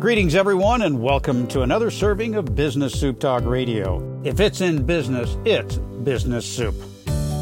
Greetings, 0.00 0.34
everyone, 0.34 0.80
and 0.80 1.02
welcome 1.02 1.46
to 1.48 1.60
another 1.60 1.90
serving 1.90 2.34
of 2.34 2.54
Business 2.54 2.98
Soup 2.98 3.20
Talk 3.20 3.44
Radio. 3.44 4.18
If 4.24 4.40
it's 4.40 4.62
in 4.62 4.86
business, 4.86 5.36
it's 5.44 5.76
Business 5.76 6.46
Soup. 6.46 6.74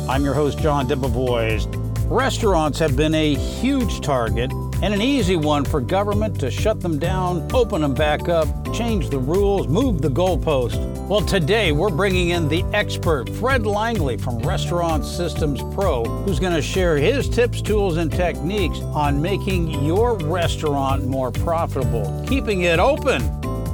I'm 0.08 0.24
your 0.24 0.34
host, 0.34 0.58
John 0.58 0.88
Debevoise. 0.88 1.68
Restaurants 2.10 2.80
have 2.80 2.96
been 2.96 3.14
a 3.14 3.36
huge 3.36 4.00
target 4.00 4.50
and 4.82 4.92
an 4.92 5.00
easy 5.00 5.36
one 5.36 5.64
for 5.64 5.80
government 5.80 6.40
to 6.40 6.50
shut 6.50 6.80
them 6.80 6.98
down, 6.98 7.48
open 7.54 7.80
them 7.80 7.94
back 7.94 8.28
up, 8.28 8.48
change 8.74 9.08
the 9.08 9.20
rules, 9.20 9.68
move 9.68 10.02
the 10.02 10.08
goalpost. 10.08 10.97
Well, 11.08 11.22
today 11.22 11.72
we're 11.72 11.88
bringing 11.88 12.28
in 12.28 12.48
the 12.48 12.62
expert, 12.74 13.30
Fred 13.36 13.66
Langley 13.66 14.18
from 14.18 14.40
Restaurant 14.40 15.06
Systems 15.06 15.62
Pro, 15.74 16.04
who's 16.04 16.38
going 16.38 16.52
to 16.52 16.60
share 16.60 16.98
his 16.98 17.30
tips, 17.30 17.62
tools, 17.62 17.96
and 17.96 18.12
techniques 18.12 18.80
on 18.80 19.22
making 19.22 19.70
your 19.86 20.18
restaurant 20.18 21.06
more 21.06 21.30
profitable, 21.30 22.22
keeping 22.28 22.64
it 22.64 22.78
open. 22.78 23.22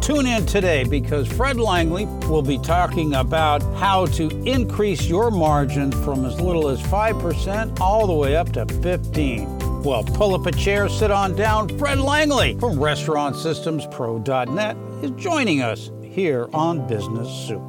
Tune 0.01 0.27
in 0.27 0.47
today 0.47 0.85
because 0.85 1.27
Fred 1.27 1.59
Langley 1.59 2.07
will 2.29 2.41
be 2.41 2.59
talking 2.59 3.15
about 3.15 3.65
how 3.79 4.07
to 4.07 4.29
increase 4.45 5.07
your 5.07 5.33
margin 5.33 5.91
from 5.91 6.25
as 6.25 6.41
little 6.41 6.69
as 6.69 6.81
5% 6.83 7.81
all 7.81 8.07
the 8.07 8.15
way 8.15 8.37
up 8.37 8.53
to 8.53 8.65
15. 8.81 9.83
Well, 9.83 10.05
pull 10.05 10.37
up 10.37 10.47
a 10.47 10.53
chair, 10.53 10.89
sit 10.89 11.11
on 11.11 11.35
down. 11.35 11.77
Fred 11.81 11.99
Langley 11.99 12.57
from 12.61 12.77
RestaurantSystemsPro.net 12.77 14.77
is 15.03 15.11
joining 15.21 15.63
us 15.63 15.91
here 16.15 16.49
on 16.53 16.87
Business 16.87 17.29
Soup. 17.29 17.69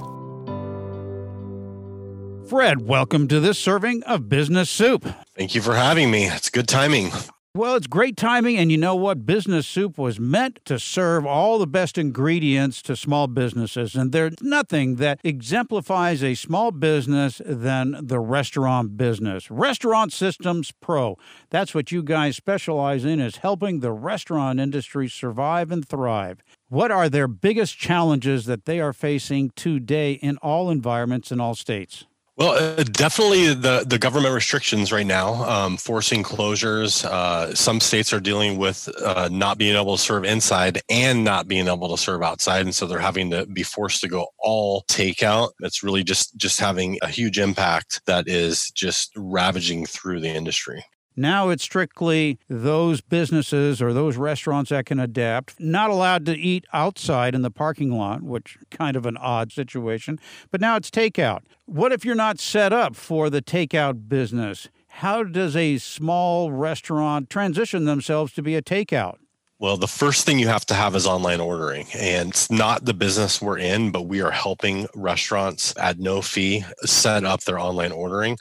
Fred, 2.47 2.87
welcome 2.87 3.27
to 3.27 3.39
this 3.39 3.57
serving 3.57 4.03
of 4.03 4.29
Business 4.29 4.69
Soup. 4.69 5.03
Thank 5.35 5.55
you 5.55 5.63
for 5.63 5.73
having 5.73 6.11
me. 6.11 6.25
It's 6.27 6.51
good 6.51 6.67
timing. 6.67 7.11
Well, 7.55 7.77
it's 7.77 7.87
great 7.87 8.17
timing, 8.17 8.57
and 8.57 8.69
you 8.69 8.77
know 8.77 8.97
what? 8.97 9.25
Business 9.25 9.65
Soup 9.65 9.97
was 9.97 10.19
meant 10.19 10.59
to 10.65 10.77
serve 10.77 11.25
all 11.25 11.57
the 11.57 11.65
best 11.65 11.97
ingredients 11.97 12.81
to 12.81 12.97
small 12.97 13.27
businesses, 13.27 13.95
and 13.95 14.11
there's 14.11 14.33
nothing 14.41 14.97
that 14.97 15.21
exemplifies 15.23 16.21
a 16.21 16.35
small 16.35 16.71
business 16.71 17.41
than 17.45 17.95
the 18.07 18.19
restaurant 18.19 18.97
business. 18.97 19.49
Restaurant 19.49 20.11
Systems 20.11 20.73
Pro. 20.81 21.17
That's 21.49 21.73
what 21.73 21.93
you 21.93 22.03
guys 22.03 22.35
specialize 22.35 23.05
in 23.05 23.21
is 23.21 23.37
helping 23.37 23.79
the 23.79 23.93
restaurant 23.93 24.59
industry 24.59 25.07
survive 25.07 25.71
and 25.71 25.87
thrive. 25.87 26.43
What 26.67 26.91
are 26.91 27.07
their 27.07 27.29
biggest 27.29 27.77
challenges 27.77 28.43
that 28.47 28.65
they 28.65 28.81
are 28.81 28.91
facing 28.91 29.51
today 29.51 30.11
in 30.11 30.35
all 30.39 30.69
environments 30.69 31.31
in 31.31 31.39
all 31.39 31.55
states? 31.55 32.03
Well, 32.37 32.51
uh, 32.51 32.83
definitely 32.83 33.53
the, 33.53 33.85
the 33.87 33.97
government 33.97 34.33
restrictions 34.33 34.91
right 34.91 35.05
now, 35.05 35.35
um, 35.45 35.77
forcing 35.77 36.21
closures. 36.21 37.05
Uh, 37.05 37.55
some 37.55 37.79
states 37.79 38.11
are 38.11 38.19
dealing 38.19 38.57
with 38.57 38.89
uh, 39.01 39.29
not 39.31 39.57
being 39.57 39.77
able 39.77 39.95
to 39.95 40.01
serve 40.01 40.25
inside 40.25 40.81
and 40.89 41.23
not 41.23 41.47
being 41.47 41.69
able 41.69 41.95
to 41.95 42.01
serve 42.01 42.23
outside, 42.23 42.63
and 42.63 42.75
so 42.75 42.87
they're 42.87 42.99
having 42.99 43.31
to 43.31 43.45
be 43.45 43.63
forced 43.63 44.01
to 44.01 44.09
go 44.09 44.27
all 44.37 44.83
takeout. 44.89 45.51
It's 45.61 45.81
really 45.81 46.03
just 46.03 46.35
just 46.35 46.59
having 46.59 46.99
a 47.01 47.07
huge 47.07 47.39
impact 47.39 48.01
that 48.05 48.27
is 48.27 48.69
just 48.71 49.13
ravaging 49.15 49.85
through 49.85 50.19
the 50.19 50.29
industry. 50.29 50.83
Now 51.15 51.49
it's 51.49 51.63
strictly 51.63 52.39
those 52.49 53.01
businesses 53.01 53.81
or 53.81 53.93
those 53.93 54.17
restaurants 54.17 54.69
that 54.69 54.85
can 54.85 54.99
adapt, 54.99 55.59
not 55.59 55.89
allowed 55.89 56.25
to 56.25 56.37
eat 56.37 56.65
outside 56.73 57.33
in 57.33 57.41
the 57.41 57.51
parking 57.51 57.91
lot, 57.91 58.21
which 58.21 58.57
kind 58.69 58.97
of 58.97 59.05
an 59.05 59.17
odd 59.17 59.51
situation. 59.51 60.19
But 60.51 60.61
now 60.61 60.75
it's 60.75 60.91
takeout. 60.91 61.41
What 61.65 61.91
if 61.91 62.03
you're 62.03 62.15
not 62.15 62.39
set 62.39 62.73
up 62.73 62.95
for 62.95 63.29
the 63.29 63.41
takeout 63.41 64.09
business? 64.09 64.69
How 64.87 65.23
does 65.23 65.55
a 65.55 65.77
small 65.77 66.51
restaurant 66.51 67.29
transition 67.29 67.85
themselves 67.85 68.33
to 68.33 68.41
be 68.41 68.55
a 68.55 68.61
takeout? 68.61 69.17
Well, 69.57 69.77
the 69.77 69.87
first 69.87 70.25
thing 70.25 70.37
you 70.37 70.49
have 70.49 70.65
to 70.65 70.73
have 70.73 70.95
is 70.95 71.07
online 71.07 71.39
ordering. 71.39 71.87
And 71.97 72.31
it's 72.31 72.51
not 72.51 72.83
the 72.83 72.93
business 72.93 73.41
we're 73.41 73.57
in, 73.57 73.89
but 73.89 74.03
we 74.03 74.21
are 74.21 74.31
helping 74.31 74.87
restaurants 74.93 75.73
at 75.77 75.97
no 75.97 76.21
fee 76.21 76.65
set 76.81 77.23
up 77.23 77.41
their 77.41 77.57
online 77.57 77.93
ordering 77.93 78.37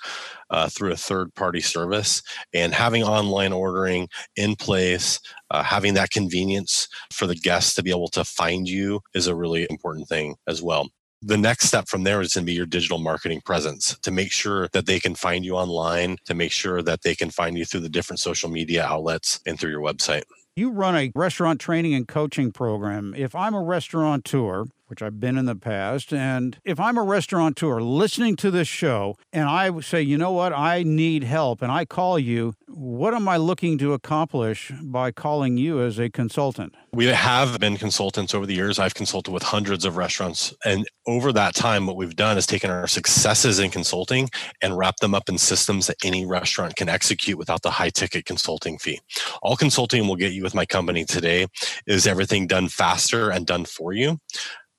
uh, 0.51 0.69
through 0.69 0.91
a 0.91 0.97
third 0.97 1.33
party 1.37 1.61
service. 1.61 2.21
And 2.53 2.75
having 2.75 3.05
online 3.05 3.53
ordering 3.53 4.09
in 4.35 4.57
place, 4.57 5.21
uh, 5.53 5.63
having 5.63 5.95
that 5.95 6.11
convenience 6.11 6.89
for 7.13 7.29
the 7.29 7.37
guests 7.37 7.75
to 7.75 7.85
be 7.85 7.91
able 7.91 8.09
to 8.09 8.25
find 8.25 8.69
you 8.69 9.01
is 9.15 9.29
a 9.29 9.37
really 9.37 9.69
important 9.71 10.09
thing 10.09 10.35
as 10.49 10.63
well 10.63 10.89
the 11.27 11.39
next 11.39 11.67
step 11.69 11.89
from 11.89 12.03
there 12.03 12.21
is 12.21 12.35
going 12.35 12.45
to 12.45 12.51
be 12.51 12.53
your 12.53 12.67
digital 12.67 12.99
marketing 12.99 13.41
presence 13.47 13.97
to 14.03 14.11
make 14.11 14.31
sure 14.31 14.69
that 14.75 14.85
they 14.85 15.01
can 15.01 15.15
find 15.15 15.43
you 15.43 15.55
online, 15.55 16.19
to 16.27 16.35
make 16.35 16.53
sure 16.53 16.83
that 16.83 17.01
they 17.01 17.15
can 17.15 17.31
find 17.31 17.57
you 17.57 17.65
through 17.65 17.81
the 17.81 17.89
different 17.89 18.21
social 18.21 18.51
media 18.51 18.85
outlets 18.85 19.41
and 19.47 19.59
through 19.59 19.71
your 19.71 19.81
website. 19.81 20.25
You 20.57 20.71
run 20.71 20.95
a 20.97 21.11
restaurant 21.17 21.61
training 21.61 21.95
and 21.95 22.07
coaching 22.07 22.53
program. 22.53 23.13
If 23.17 23.35
I'm 23.35 23.55
a 23.55 23.61
restaurateur, 23.61 24.67
which 24.87 25.03
I've 25.03 25.21
been 25.21 25.39
in 25.39 25.47
the 25.47 25.57
past, 25.57 26.13
and 26.13 26.59
if 26.65 26.79
I'm 26.79 26.99
a 26.99 27.03
restaurateur 27.03 27.81
listening 27.81 28.37
to 28.37 28.51
this 28.51 28.69
show 28.69 29.17
and 29.33 29.49
I 29.49 29.81
say, 29.81 30.03
you 30.03 30.19
know 30.19 30.33
what, 30.33 30.53
I 30.53 30.83
need 30.83 31.25
help, 31.25 31.63
and 31.63 31.73
I 31.73 31.85
call 31.85 32.19
you, 32.19 32.55
what 32.69 33.15
am 33.15 33.29
I 33.29 33.37
looking 33.37 33.79
to 33.79 33.93
accomplish 33.93 34.73
by 34.83 35.13
calling 35.13 35.57
you 35.57 35.81
as 35.81 35.99
a 35.99 36.11
consultant? 36.11 36.75
We 36.93 37.07
have 37.07 37.59
been 37.61 37.77
consultants 37.77 38.35
over 38.35 38.47
the 38.47 38.55
years. 38.55 38.79
I've 38.79 38.95
consulted 38.95 39.33
with 39.33 39.43
hundreds 39.43 39.85
of 39.85 39.97
restaurants. 39.97 40.55
And 40.65 40.87
over 41.07 41.33
that 41.33 41.55
time, 41.55 41.87
what 41.87 41.97
we've 41.97 42.17
done 42.17 42.37
is 42.37 42.47
taken 42.47 42.71
our 42.71 42.87
successes 42.87 43.59
in 43.59 43.71
consulting 43.71 44.29
and 44.63 44.77
wrap 44.77 44.97
them 44.97 45.15
up 45.15 45.29
in 45.29 45.39
systems 45.39 45.87
that 45.87 45.97
any 46.05 46.27
restaurant 46.27 46.77
can 46.77 46.89
execute 46.89 47.39
without 47.39 47.63
the 47.63 47.71
high 47.71 47.91
ticket 47.91 48.25
consulting 48.27 48.79
fee. 48.79 49.01
All 49.43 49.57
consulting 49.57 50.07
will 50.09 50.17
get 50.17 50.33
you 50.33 50.43
with 50.43 50.55
my 50.55 50.67
company 50.67 51.05
today 51.05 51.47
is 51.87 52.07
everything 52.07 52.47
done 52.47 52.69
faster 52.69 53.31
and 53.31 53.47
done 53.47 53.65
for 53.65 53.93
you. 53.93 54.19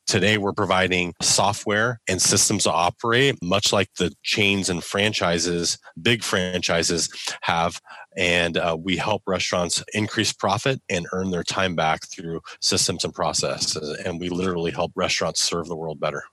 Today, 0.08 0.38
we're 0.38 0.54
providing 0.54 1.14
software 1.20 2.00
and 2.08 2.22
systems 2.22 2.64
to 2.64 2.72
operate, 2.72 3.42
much 3.42 3.74
like 3.74 3.92
the 3.98 4.14
chains 4.22 4.70
and 4.70 4.84
franchises, 4.84 5.80
big 6.00 6.24
franchises 6.24 7.10
have. 7.42 7.82
And 8.16 8.58
uh, 8.58 8.78
we 8.80 8.98
help 8.98 9.24
restaurants 9.26 9.84
increase 9.94 10.32
profit 10.32 10.80
and 10.90 11.08
earn 11.12 11.32
their 11.32 11.44
time 11.44 11.76
back 11.76 12.08
through 12.08 12.42
systems 12.62 13.04
and 13.04 13.14
processes. 13.14 13.98
And 14.06 14.20
we 14.20 14.30
literally 14.30 14.72
help 14.72 14.92
restaurants 14.96 15.44
serve 15.44 15.68
the 15.68 15.76
world 15.76 16.00
better. 16.00 16.24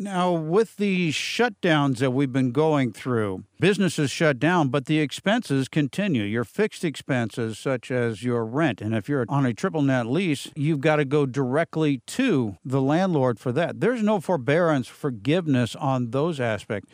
Now, 0.00 0.30
with 0.30 0.76
the 0.76 1.10
shutdowns 1.10 1.98
that 1.98 2.12
we've 2.12 2.32
been 2.32 2.52
going 2.52 2.92
through, 2.92 3.42
businesses 3.58 4.12
shut 4.12 4.38
down, 4.38 4.68
but 4.68 4.86
the 4.86 5.00
expenses 5.00 5.68
continue. 5.68 6.22
Your 6.22 6.44
fixed 6.44 6.84
expenses, 6.84 7.58
such 7.58 7.90
as 7.90 8.22
your 8.22 8.44
rent, 8.44 8.80
and 8.80 8.94
if 8.94 9.08
you're 9.08 9.26
on 9.28 9.44
a 9.44 9.52
triple 9.52 9.82
net 9.82 10.06
lease, 10.06 10.52
you've 10.54 10.80
got 10.80 10.96
to 10.96 11.04
go 11.04 11.26
directly 11.26 12.00
to 12.06 12.58
the 12.64 12.80
landlord 12.80 13.40
for 13.40 13.50
that. 13.50 13.80
There's 13.80 14.00
no 14.00 14.20
forbearance, 14.20 14.86
forgiveness 14.86 15.74
on 15.74 16.12
those 16.12 16.38
aspects 16.38 16.92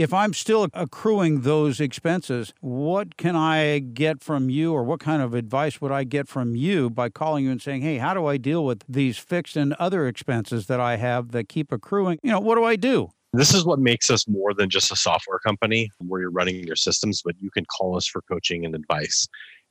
if 0.00 0.14
I'm 0.14 0.32
still 0.32 0.66
accruing 0.72 1.42
those 1.42 1.78
expenses, 1.78 2.54
what 2.60 3.18
can 3.18 3.36
I 3.36 3.80
get 3.80 4.24
from 4.24 4.48
you, 4.48 4.72
or 4.72 4.82
what 4.82 4.98
kind 4.98 5.20
of 5.20 5.34
advice 5.34 5.78
would 5.82 5.92
I 5.92 6.04
get 6.04 6.26
from 6.26 6.56
you 6.56 6.88
by 6.88 7.10
calling 7.10 7.44
you 7.44 7.50
and 7.50 7.60
saying, 7.60 7.82
hey, 7.82 7.98
how 7.98 8.14
do 8.14 8.24
I 8.24 8.38
deal 8.38 8.64
with 8.64 8.82
these 8.88 9.18
fixed 9.18 9.58
and 9.58 9.74
other 9.74 10.06
expenses 10.06 10.68
that 10.68 10.80
I 10.80 10.96
have 10.96 11.32
that 11.32 11.50
keep 11.50 11.70
accruing? 11.70 12.18
You 12.22 12.30
know, 12.30 12.40
what 12.40 12.54
do 12.54 12.64
I 12.64 12.76
do? 12.76 13.10
This 13.34 13.52
is 13.52 13.66
what 13.66 13.78
makes 13.78 14.08
us 14.08 14.26
more 14.26 14.54
than 14.54 14.70
just 14.70 14.90
a 14.90 14.96
software 14.96 15.38
company 15.38 15.90
where 15.98 16.22
you're 16.22 16.30
running 16.30 16.64
your 16.66 16.76
systems, 16.76 17.20
but 17.22 17.34
you 17.38 17.50
can 17.50 17.66
call 17.66 17.94
us 17.94 18.06
for 18.06 18.22
coaching 18.22 18.64
and 18.64 18.74
advice. 18.74 19.28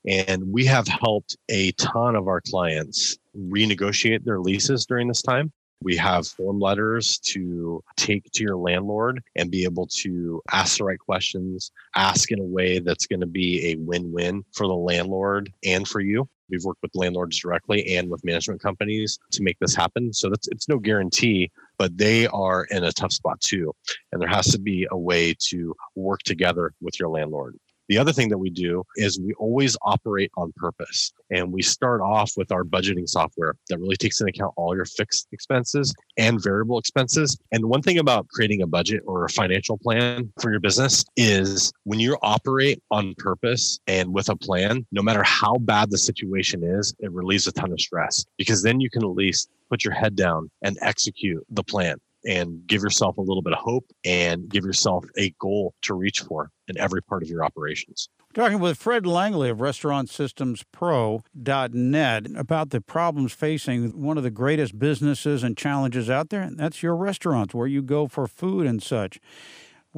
And 0.07 0.43
we 0.53 0.63
have 0.65 0.87
helped 0.87 1.37
a 1.49 1.71
ton 1.71 2.15
of 2.15 2.27
our 2.27 2.41
clients 2.41 3.17
renegotiate 3.35 4.25
their 4.25 4.39
leases 4.39 4.85
during 4.85 5.07
this 5.07 5.23
time. 5.23 5.51
We 5.81 5.95
have 5.95 6.27
form 6.27 6.59
letters 6.59 7.19
to 7.19 7.81
take 7.95 8.29
to 8.31 8.43
your 8.43 8.57
landlord 8.57 9.23
and 9.35 9.49
be 9.49 9.63
able 9.63 9.87
to 10.01 10.41
ask 10.51 10.77
the 10.77 10.83
right 10.83 10.99
questions, 10.99 11.71
ask 11.95 12.31
in 12.31 12.39
a 12.39 12.43
way 12.43 12.79
that's 12.79 13.07
going 13.07 13.21
to 13.21 13.27
be 13.27 13.71
a 13.71 13.75
win 13.75 14.11
win 14.11 14.43
for 14.53 14.67
the 14.67 14.75
landlord 14.75 15.51
and 15.63 15.87
for 15.87 16.01
you. 16.01 16.27
We've 16.49 16.63
worked 16.65 16.81
with 16.81 16.95
landlords 16.95 17.39
directly 17.39 17.95
and 17.95 18.09
with 18.09 18.25
management 18.25 18.61
companies 18.61 19.19
to 19.31 19.43
make 19.43 19.57
this 19.59 19.75
happen. 19.75 20.11
So 20.11 20.29
that's 20.29 20.47
it's 20.49 20.67
no 20.67 20.79
guarantee, 20.79 21.49
but 21.77 21.97
they 21.97 22.27
are 22.27 22.65
in 22.65 22.83
a 22.83 22.91
tough 22.91 23.13
spot 23.13 23.39
too. 23.39 23.73
And 24.11 24.21
there 24.21 24.29
has 24.29 24.47
to 24.47 24.59
be 24.59 24.85
a 24.91 24.97
way 24.97 25.33
to 25.49 25.75
work 25.95 26.23
together 26.23 26.73
with 26.81 26.99
your 26.99 27.09
landlord. 27.09 27.55
The 27.89 27.97
other 27.97 28.13
thing 28.13 28.29
that 28.29 28.37
we 28.37 28.51
do 28.51 28.83
is 28.95 29.19
we 29.19 29.33
always 29.33 29.75
operate 29.81 30.31
on 30.37 30.53
purpose. 30.55 31.11
And 31.31 31.51
we 31.51 31.63
start 31.63 32.01
off 32.01 32.31
with 32.37 32.51
our 32.51 32.63
budgeting 32.63 33.09
software 33.09 33.55
that 33.67 33.79
really 33.79 33.95
takes 33.95 34.21
into 34.21 34.29
account 34.29 34.53
all 34.57 34.75
your 34.75 34.85
fixed 34.85 35.27
expenses 35.31 35.93
and 36.15 36.41
variable 36.41 36.77
expenses. 36.77 37.37
And 37.51 37.65
one 37.65 37.81
thing 37.81 37.97
about 37.97 38.27
creating 38.29 38.61
a 38.61 38.67
budget 38.67 39.01
or 39.07 39.25
a 39.25 39.29
financial 39.29 39.77
plan 39.77 40.31
for 40.39 40.51
your 40.51 40.59
business 40.59 41.03
is 41.17 41.73
when 41.83 41.99
you 41.99 42.15
operate 42.21 42.81
on 42.91 43.15
purpose 43.17 43.79
and 43.87 44.13
with 44.13 44.29
a 44.29 44.35
plan, 44.35 44.85
no 44.91 45.01
matter 45.01 45.23
how 45.23 45.55
bad 45.57 45.89
the 45.89 45.97
situation 45.97 46.63
is, 46.63 46.93
it 46.99 47.11
relieves 47.11 47.47
a 47.47 47.51
ton 47.51 47.71
of 47.71 47.81
stress 47.81 48.23
because 48.37 48.61
then 48.61 48.79
you 48.79 48.91
can 48.91 49.03
at 49.03 49.09
least 49.09 49.49
put 49.69 49.83
your 49.83 49.93
head 49.93 50.15
down 50.15 50.49
and 50.61 50.77
execute 50.81 51.43
the 51.49 51.63
plan. 51.63 51.97
And 52.25 52.65
give 52.67 52.81
yourself 52.81 53.17
a 53.17 53.21
little 53.21 53.41
bit 53.41 53.53
of 53.53 53.59
hope 53.59 53.85
and 54.05 54.49
give 54.49 54.65
yourself 54.65 55.05
a 55.17 55.29
goal 55.39 55.73
to 55.83 55.93
reach 55.93 56.19
for 56.21 56.51
in 56.67 56.77
every 56.77 57.01
part 57.01 57.23
of 57.23 57.29
your 57.29 57.41
operations. 57.43 58.09
Talking 58.33 58.59
with 58.59 58.77
Fred 58.77 59.07
Langley 59.07 59.49
of 59.49 59.57
RestaurantSystemsPro.net 59.57 62.27
about 62.35 62.69
the 62.69 62.79
problems 62.79 63.33
facing 63.33 64.01
one 64.01 64.17
of 64.17 64.23
the 64.23 64.29
greatest 64.29 64.77
businesses 64.77 65.43
and 65.43 65.57
challenges 65.57 66.11
out 66.11 66.29
there. 66.29 66.43
And 66.43 66.59
that's 66.59 66.83
your 66.83 66.95
restaurants, 66.95 67.55
where 67.55 67.65
you 67.65 67.81
go 67.81 68.07
for 68.07 68.27
food 68.27 68.67
and 68.67 68.83
such. 68.83 69.19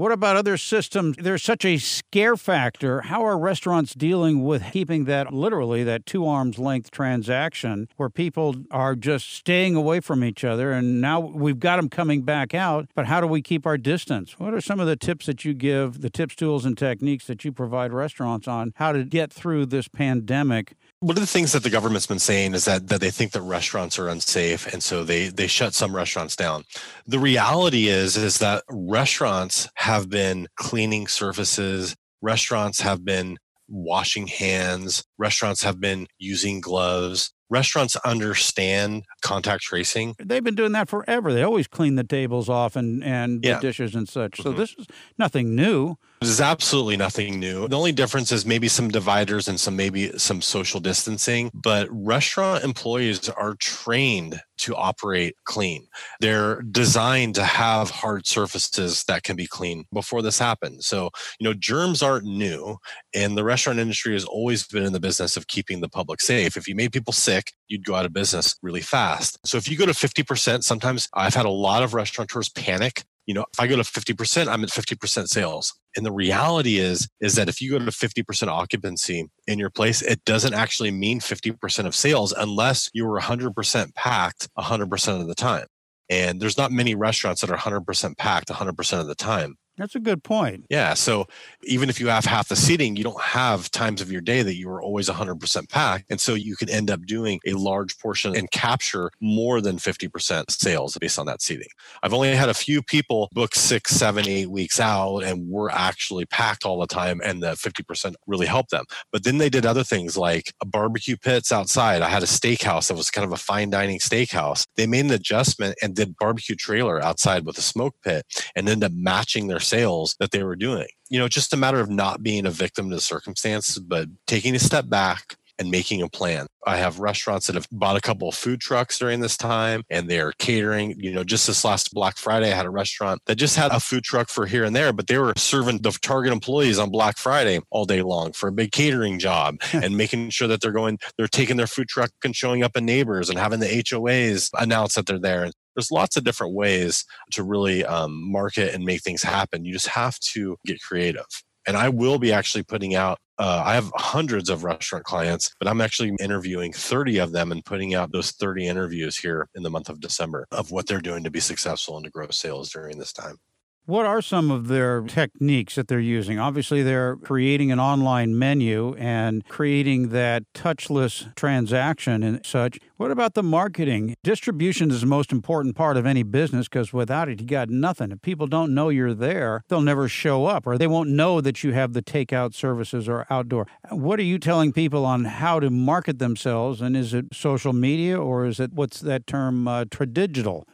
What 0.01 0.12
about 0.12 0.36
other 0.36 0.57
systems? 0.57 1.15
There's 1.19 1.44
such 1.44 1.63
a 1.63 1.77
scare 1.77 2.36
factor. 2.36 3.01
How 3.01 3.24
are 3.24 3.38
restaurants 3.38 3.94
dealing 3.94 4.44
with 4.44 4.63
keeping 4.71 5.06
that 5.06 5.31
literally 5.31 5.83
that 5.83 6.07
two 6.07 6.25
arms 6.25 6.57
length 6.57 6.89
transaction 6.89 7.88
where 7.98 8.09
people 8.09 8.56
are 8.71 8.95
just 8.95 9.31
staying 9.31 9.75
away 9.75 10.00
from 10.00 10.24
each 10.24 10.44
other 10.44 10.71
and 10.71 11.01
now 11.01 11.19
we've 11.19 11.59
got 11.59 11.75
them 11.75 11.88
coming 11.88 12.24
back 12.24 12.56
out, 12.56 12.88
but 12.95 13.06
how 13.06 13.21
do 13.21 13.27
we 13.27 13.44
keep 13.44 13.68
our 13.68 13.77
distance? 13.77 14.39
What 14.39 14.56
are 14.56 14.59
some 14.59 14.80
of 14.80 14.88
the 14.88 14.95
tips 14.95 15.27
that 15.27 15.45
you 15.45 15.53
give, 15.53 16.01
the 16.01 16.09
tips, 16.09 16.36
tools, 16.36 16.65
and 16.65 16.75
techniques 16.75 17.27
that 17.27 17.45
you 17.45 17.51
provide 17.51 17.94
restaurants 17.94 18.47
on 18.47 18.74
how 18.77 18.94
to 18.94 19.04
get 19.04 19.31
through 19.31 19.68
this 19.68 19.88
pandemic 19.88 20.74
one 21.01 21.18
of 21.18 21.21
the 21.21 21.27
things 21.27 21.51
that 21.51 21.63
the 21.63 21.69
government's 21.69 22.06
been 22.06 22.19
saying 22.19 22.53
is 22.53 22.65
that, 22.65 22.88
that 22.88 23.01
they 23.01 23.09
think 23.09 23.31
that 23.31 23.42
restaurants 23.42 23.98
are 23.98 24.07
unsafe 24.07 24.71
and 24.71 24.83
so 24.83 25.03
they 25.03 25.27
they 25.27 25.48
shut 25.48 25.74
some 25.74 25.95
restaurants 25.95 26.36
down 26.36 26.63
the 27.07 27.19
reality 27.19 27.88
is 27.88 28.15
is 28.15 28.38
that 28.38 28.63
restaurants 28.69 29.68
have 29.75 30.09
been 30.09 30.48
cleaning 30.56 31.07
surfaces 31.07 31.95
restaurants 32.21 32.80
have 32.80 33.03
been 33.03 33.38
washing 33.68 34.27
hands 34.27 35.03
restaurants 35.18 35.63
have 35.63 35.80
been 35.80 36.07
using 36.19 36.62
gloves 36.62 37.33
restaurants 37.51 37.97
understand 37.97 39.04
contact 39.21 39.62
tracing. 39.62 40.15
They've 40.18 40.44
been 40.44 40.56
doing 40.56 40.71
that 40.71 40.88
forever. 40.88 41.33
They 41.33 41.44
always 41.44 41.68
clean 41.68 41.95
the 41.95 42.04
tables 42.04 42.50
off 42.50 42.77
and, 42.77 43.04
and 43.04 43.44
yeah. 43.44 43.56
the 43.56 43.62
dishes 43.62 43.94
and 43.94 44.07
such. 44.07 44.38
So 44.38 44.50
mm-hmm. 44.50 44.59
this 44.59 44.74
is 44.80 44.88
nothing 45.18 45.54
new. 45.54 45.97
This 46.21 46.29
is 46.29 46.41
absolutely 46.41 46.97
nothing 46.97 47.39
new. 47.39 47.68
The 47.68 47.75
only 47.75 47.91
difference 47.91 48.31
is 48.31 48.45
maybe 48.45 48.68
some 48.68 48.89
dividers 48.89 49.47
and 49.47 49.59
some 49.59 49.75
maybe 49.75 50.15
some 50.19 50.39
social 50.39 50.79
distancing, 50.79 51.50
but 51.51 51.88
restaurant 51.89 52.63
employees 52.63 53.27
are 53.27 53.56
trained 53.56 54.39
to 54.59 54.75
operate 54.75 55.33
clean. 55.45 55.88
They're 56.19 56.62
designed 56.62 57.33
to 57.35 57.44
have 57.44 57.89
hard 57.89 58.27
surfaces 58.27 59.03
that 59.06 59.23
can 59.23 59.35
be 59.35 59.47
clean 59.47 59.85
before 59.91 60.21
this 60.21 60.38
happened. 60.38 60.83
So, 60.83 61.09
you 61.39 61.44
know, 61.44 61.56
germs 61.56 62.03
aren't 62.03 62.25
new, 62.25 62.77
and 63.15 63.35
the 63.35 63.44
restaurant 63.44 63.79
industry 63.79 64.13
has 64.13 64.23
always 64.23 64.68
been 64.68 64.83
in 64.83 64.94
the 64.94 65.00
business 65.00 65.35
of 65.35 65.47
keeping 65.47 65.81
the 65.81 65.89
public 65.89 66.21
safe. 66.21 66.56
If 66.56 66.68
you 66.68 66.75
made 66.75 66.91
people 66.91 67.13
sick, 67.13 67.53
you'd 67.68 67.83
go 67.83 67.95
out 67.95 68.06
of 68.06 68.13
business 68.13 68.57
really 68.62 68.81
fast. 68.81 69.39
So, 69.44 69.57
if 69.57 69.68
you 69.68 69.75
go 69.75 69.88
to 69.88 69.91
50%, 69.91 70.62
sometimes 70.62 71.09
I've 71.15 71.33
had 71.33 71.47
a 71.47 71.50
lot 71.50 71.81
of 71.81 71.95
restaurateurs 71.95 72.50
panic 72.50 73.06
you 73.27 73.35
know 73.35 73.45
if 73.53 73.59
i 73.59 73.68
go 73.68 73.75
to 73.75 73.83
50% 73.83 74.47
i'm 74.47 74.63
at 74.63 74.69
50% 74.69 75.27
sales 75.27 75.73
and 75.95 76.05
the 76.05 76.11
reality 76.11 76.77
is 76.77 77.07
is 77.19 77.35
that 77.35 77.49
if 77.49 77.61
you 77.61 77.71
go 77.71 77.79
to 77.79 77.85
50% 77.85 78.47
occupancy 78.47 79.27
in 79.47 79.59
your 79.59 79.69
place 79.69 80.01
it 80.01 80.23
doesn't 80.25 80.53
actually 80.53 80.91
mean 80.91 81.19
50% 81.19 81.85
of 81.85 81.95
sales 81.95 82.33
unless 82.33 82.89
you 82.93 83.05
were 83.05 83.19
100% 83.19 83.95
packed 83.95 84.49
100% 84.57 85.21
of 85.21 85.27
the 85.27 85.35
time. 85.35 85.65
And 86.09 86.41
there's 86.41 86.57
not 86.57 86.71
many 86.71 86.93
restaurants 86.93 87.41
that 87.41 87.49
are 87.49 87.57
100% 87.57 88.17
packed 88.17 88.49
100% 88.49 88.99
of 88.99 89.07
the 89.07 89.15
time 89.15 89.55
that's 89.77 89.95
a 89.95 90.00
good 90.00 90.23
point. 90.23 90.65
Yeah. 90.69 90.94
So 90.94 91.27
even 91.63 91.89
if 91.89 92.00
you 92.00 92.07
have 92.07 92.25
half 92.25 92.50
the 92.50 92.56
seating, 92.56 92.95
you 92.95 93.03
don't 93.03 93.21
have 93.21 93.71
times 93.71 94.01
of 94.01 94.12
your 94.12 94.21
day 94.21 94.44
that 94.44 94.56
you 94.56 94.69
are 94.69 94.81
always 94.81 95.09
100% 95.09 95.69
packed. 95.69 96.06
And 96.09 96.19
so 96.19 96.33
you 96.33 96.56
can 96.56 96.69
end 96.69 96.91
up 96.91 97.06
doing 97.06 97.39
a 97.45 97.53
large 97.53 97.97
portion 97.97 98.35
and 98.35 98.51
capture 98.51 99.12
more 99.21 99.62
than 99.62 99.77
50% 99.77 100.51
sales 100.51 100.97
based 101.00 101.18
on 101.18 101.25
that 101.27 101.41
seating. 101.41 101.69
I've 102.03 102.13
only 102.13 102.35
had 102.35 102.50
a 102.50 102.53
few 102.53 102.81
people 102.83 103.29
book 103.31 103.56
six, 103.56 103.94
seven, 103.94 104.27
eight 104.27 104.51
weeks 104.51 104.79
out 104.79 105.19
and 105.19 105.47
we're 105.47 105.69
actually 105.69 106.25
packed 106.25 106.65
all 106.65 106.79
the 106.79 106.88
time. 106.88 107.21
And 107.23 107.41
the 107.41 107.53
50% 107.53 108.15
really 108.27 108.47
helped 108.47 108.71
them. 108.71 108.85
But 109.12 109.23
then 109.23 109.38
they 109.38 109.50
did 109.50 109.65
other 109.65 109.83
things 109.83 110.18
like 110.18 110.53
barbecue 110.65 111.15
pits 111.15 111.51
outside. 111.51 112.01
I 112.01 112.09
had 112.09 112.23
a 112.23 112.27
steakhouse 112.27 112.89
that 112.89 112.97
was 112.97 113.09
kind 113.09 113.25
of 113.25 113.31
a 113.31 113.38
fine 113.38 113.69
dining 113.69 114.00
steakhouse. 114.00 114.68
They 114.75 114.85
made 114.85 115.06
an 115.06 115.12
adjustment 115.12 115.77
and 115.81 115.95
did 115.95 116.18
barbecue 116.18 116.56
trailer 116.56 117.01
outside 117.01 117.45
with 117.45 117.57
a 117.57 117.62
smoke 117.62 117.95
pit 118.03 118.25
and 118.56 118.68
ended 118.68 118.91
up 118.91 118.95
matching 118.95 119.47
their 119.47 119.60
sales 119.61 120.15
that 120.19 120.31
they 120.31 120.43
were 120.43 120.55
doing. 120.55 120.87
You 121.09 121.19
know, 121.19 121.27
just 121.27 121.53
a 121.53 121.57
matter 121.57 121.79
of 121.79 121.89
not 121.89 122.23
being 122.23 122.45
a 122.45 122.51
victim 122.51 122.89
to 122.89 122.95
the 122.95 123.01
circumstances, 123.01 123.79
but 123.79 124.07
taking 124.27 124.55
a 124.55 124.59
step 124.59 124.89
back 124.89 125.35
and 125.61 125.69
making 125.69 126.01
a 126.01 126.09
plan. 126.09 126.47
I 126.65 126.77
have 126.77 126.99
restaurants 126.99 127.45
that 127.45 127.55
have 127.55 127.67
bought 127.71 127.95
a 127.95 128.01
couple 128.01 128.27
of 128.27 128.33
food 128.33 128.59
trucks 128.59 128.97
during 128.97 129.19
this 129.19 129.37
time 129.37 129.83
and 129.91 130.09
they're 130.09 130.31
catering. 130.39 130.95
You 130.97 131.11
know, 131.11 131.23
just 131.23 131.45
this 131.45 131.63
last 131.63 131.93
Black 131.93 132.17
Friday, 132.17 132.51
I 132.51 132.55
had 132.55 132.65
a 132.65 132.71
restaurant 132.71 133.21
that 133.27 133.35
just 133.35 133.55
had 133.55 133.71
a 133.71 133.79
food 133.79 134.03
truck 134.03 134.29
for 134.29 134.47
here 134.47 134.63
and 134.63 134.75
there, 134.75 134.91
but 134.91 135.05
they 135.05 135.19
were 135.19 135.33
serving 135.37 135.83
the 135.83 135.91
Target 135.91 136.33
employees 136.33 136.79
on 136.79 136.89
Black 136.89 137.17
Friday 137.17 137.59
all 137.69 137.85
day 137.85 138.01
long 138.01 138.31
for 138.33 138.49
a 138.49 138.51
big 138.51 138.71
catering 138.71 139.19
job 139.19 139.57
and 139.73 139.95
making 139.95 140.31
sure 140.31 140.47
that 140.47 140.61
they're 140.61 140.71
going, 140.71 140.97
they're 141.17 141.27
taking 141.27 141.57
their 141.57 141.67
food 141.67 141.87
truck 141.87 142.09
and 142.23 142.35
showing 142.35 142.63
up 142.63 142.75
in 142.75 142.85
neighbors 142.85 143.29
and 143.29 143.37
having 143.37 143.59
the 143.59 143.67
HOAs 143.67 144.49
announce 144.59 144.95
that 144.95 145.05
they're 145.05 145.19
there 145.19 145.51
there's 145.75 145.91
lots 145.91 146.18
of 146.18 146.23
different 146.23 146.53
ways 146.53 147.06
to 147.31 147.44
really 147.44 147.85
um, 147.85 148.31
market 148.31 148.73
and 148.73 148.83
make 148.83 149.01
things 149.01 149.23
happen. 149.23 149.65
You 149.65 149.73
just 149.73 149.88
have 149.88 150.18
to 150.33 150.57
get 150.65 150.81
creative. 150.81 151.25
And 151.68 151.77
I 151.77 151.89
will 151.89 152.18
be 152.18 152.33
actually 152.33 152.63
putting 152.63 152.95
out, 152.95 153.19
uh, 153.38 153.63
I 153.63 153.75
have 153.75 153.91
hundreds 153.95 154.50
of 154.50 154.63
restaurant 154.63 155.06
clients, 155.06 155.51
but 155.59 155.68
I'm 155.68 155.81
actually 155.81 156.15
interviewing 156.19 156.73
30 156.73 157.19
of 157.19 157.31
them 157.31 157.51
and 157.51 157.63
putting 157.63 157.94
out 157.94 158.12
those 158.12 158.31
30 158.31 158.68
interviews 158.68 159.18
here 159.18 159.47
in 159.53 159.63
the 159.63 159.69
month 159.69 159.89
of 159.89 160.00
December 160.00 160.47
of 160.51 160.71
what 160.71 160.88
they're 160.88 161.01
doing 161.01 161.23
to 161.23 161.31
be 161.31 161.39
successful 161.39 161.97
and 161.97 162.06
to 162.06 162.12
grow 162.12 162.27
sales 162.29 162.71
during 162.71 162.97
this 162.97 163.13
time. 163.13 163.38
What 163.85 164.06
are 164.06 164.21
some 164.21 164.51
of 164.51 164.68
their 164.68 165.01
techniques 165.01 165.73
that 165.75 165.88
they're 165.88 166.00
using? 166.00 166.38
Obviously, 166.38 166.83
they're 166.83 167.15
creating 167.18 167.71
an 167.71 167.79
online 167.79 168.38
menu 168.38 168.95
and 168.95 169.45
creating 169.47 170.09
that 170.09 170.44
touchless 170.53 171.35
transaction 171.35 172.21
and 172.21 172.45
such. 172.45 172.79
What 173.01 173.09
about 173.09 173.33
the 173.33 173.42
marketing? 173.42 174.13
Distribution 174.24 174.92
is 174.92 175.01
the 175.01 175.07
most 175.07 175.31
important 175.31 175.75
part 175.75 175.98
of 175.98 176.06
any 176.06 176.21
business 176.21 176.68
because 176.68 176.94
without 176.94 177.30
it, 177.30 177.42
you 177.42 177.48
got 177.48 177.68
nothing. 177.68 178.12
If 178.12 178.21
people 178.21 178.45
don't 178.45 178.75
know 178.75 178.89
you're 178.89 179.15
there, 179.15 179.63
they'll 179.69 179.81
never 179.81 180.07
show 180.07 180.45
up 180.45 180.68
or 180.68 180.77
they 180.77 180.86
won't 180.86 181.09
know 181.09 181.42
that 181.42 181.63
you 181.63 181.74
have 181.74 181.94
the 181.94 182.03
takeout 182.03 182.53
services 182.53 183.09
or 183.09 183.25
outdoor. 183.31 183.65
What 183.89 184.19
are 184.19 184.24
you 184.24 184.38
telling 184.38 184.71
people 184.71 185.03
on 185.03 185.25
how 185.25 185.59
to 185.59 185.71
market 185.71 186.19
themselves? 186.19 186.80
And 186.80 186.95
is 186.95 187.15
it 187.15 187.33
social 187.33 187.74
media 187.74 188.21
or 188.21 188.45
is 188.45 188.59
it 188.59 188.74
what's 188.74 189.00
that 189.00 189.25
term, 189.25 189.68
uh, 189.68 189.86
traditional 189.86 190.68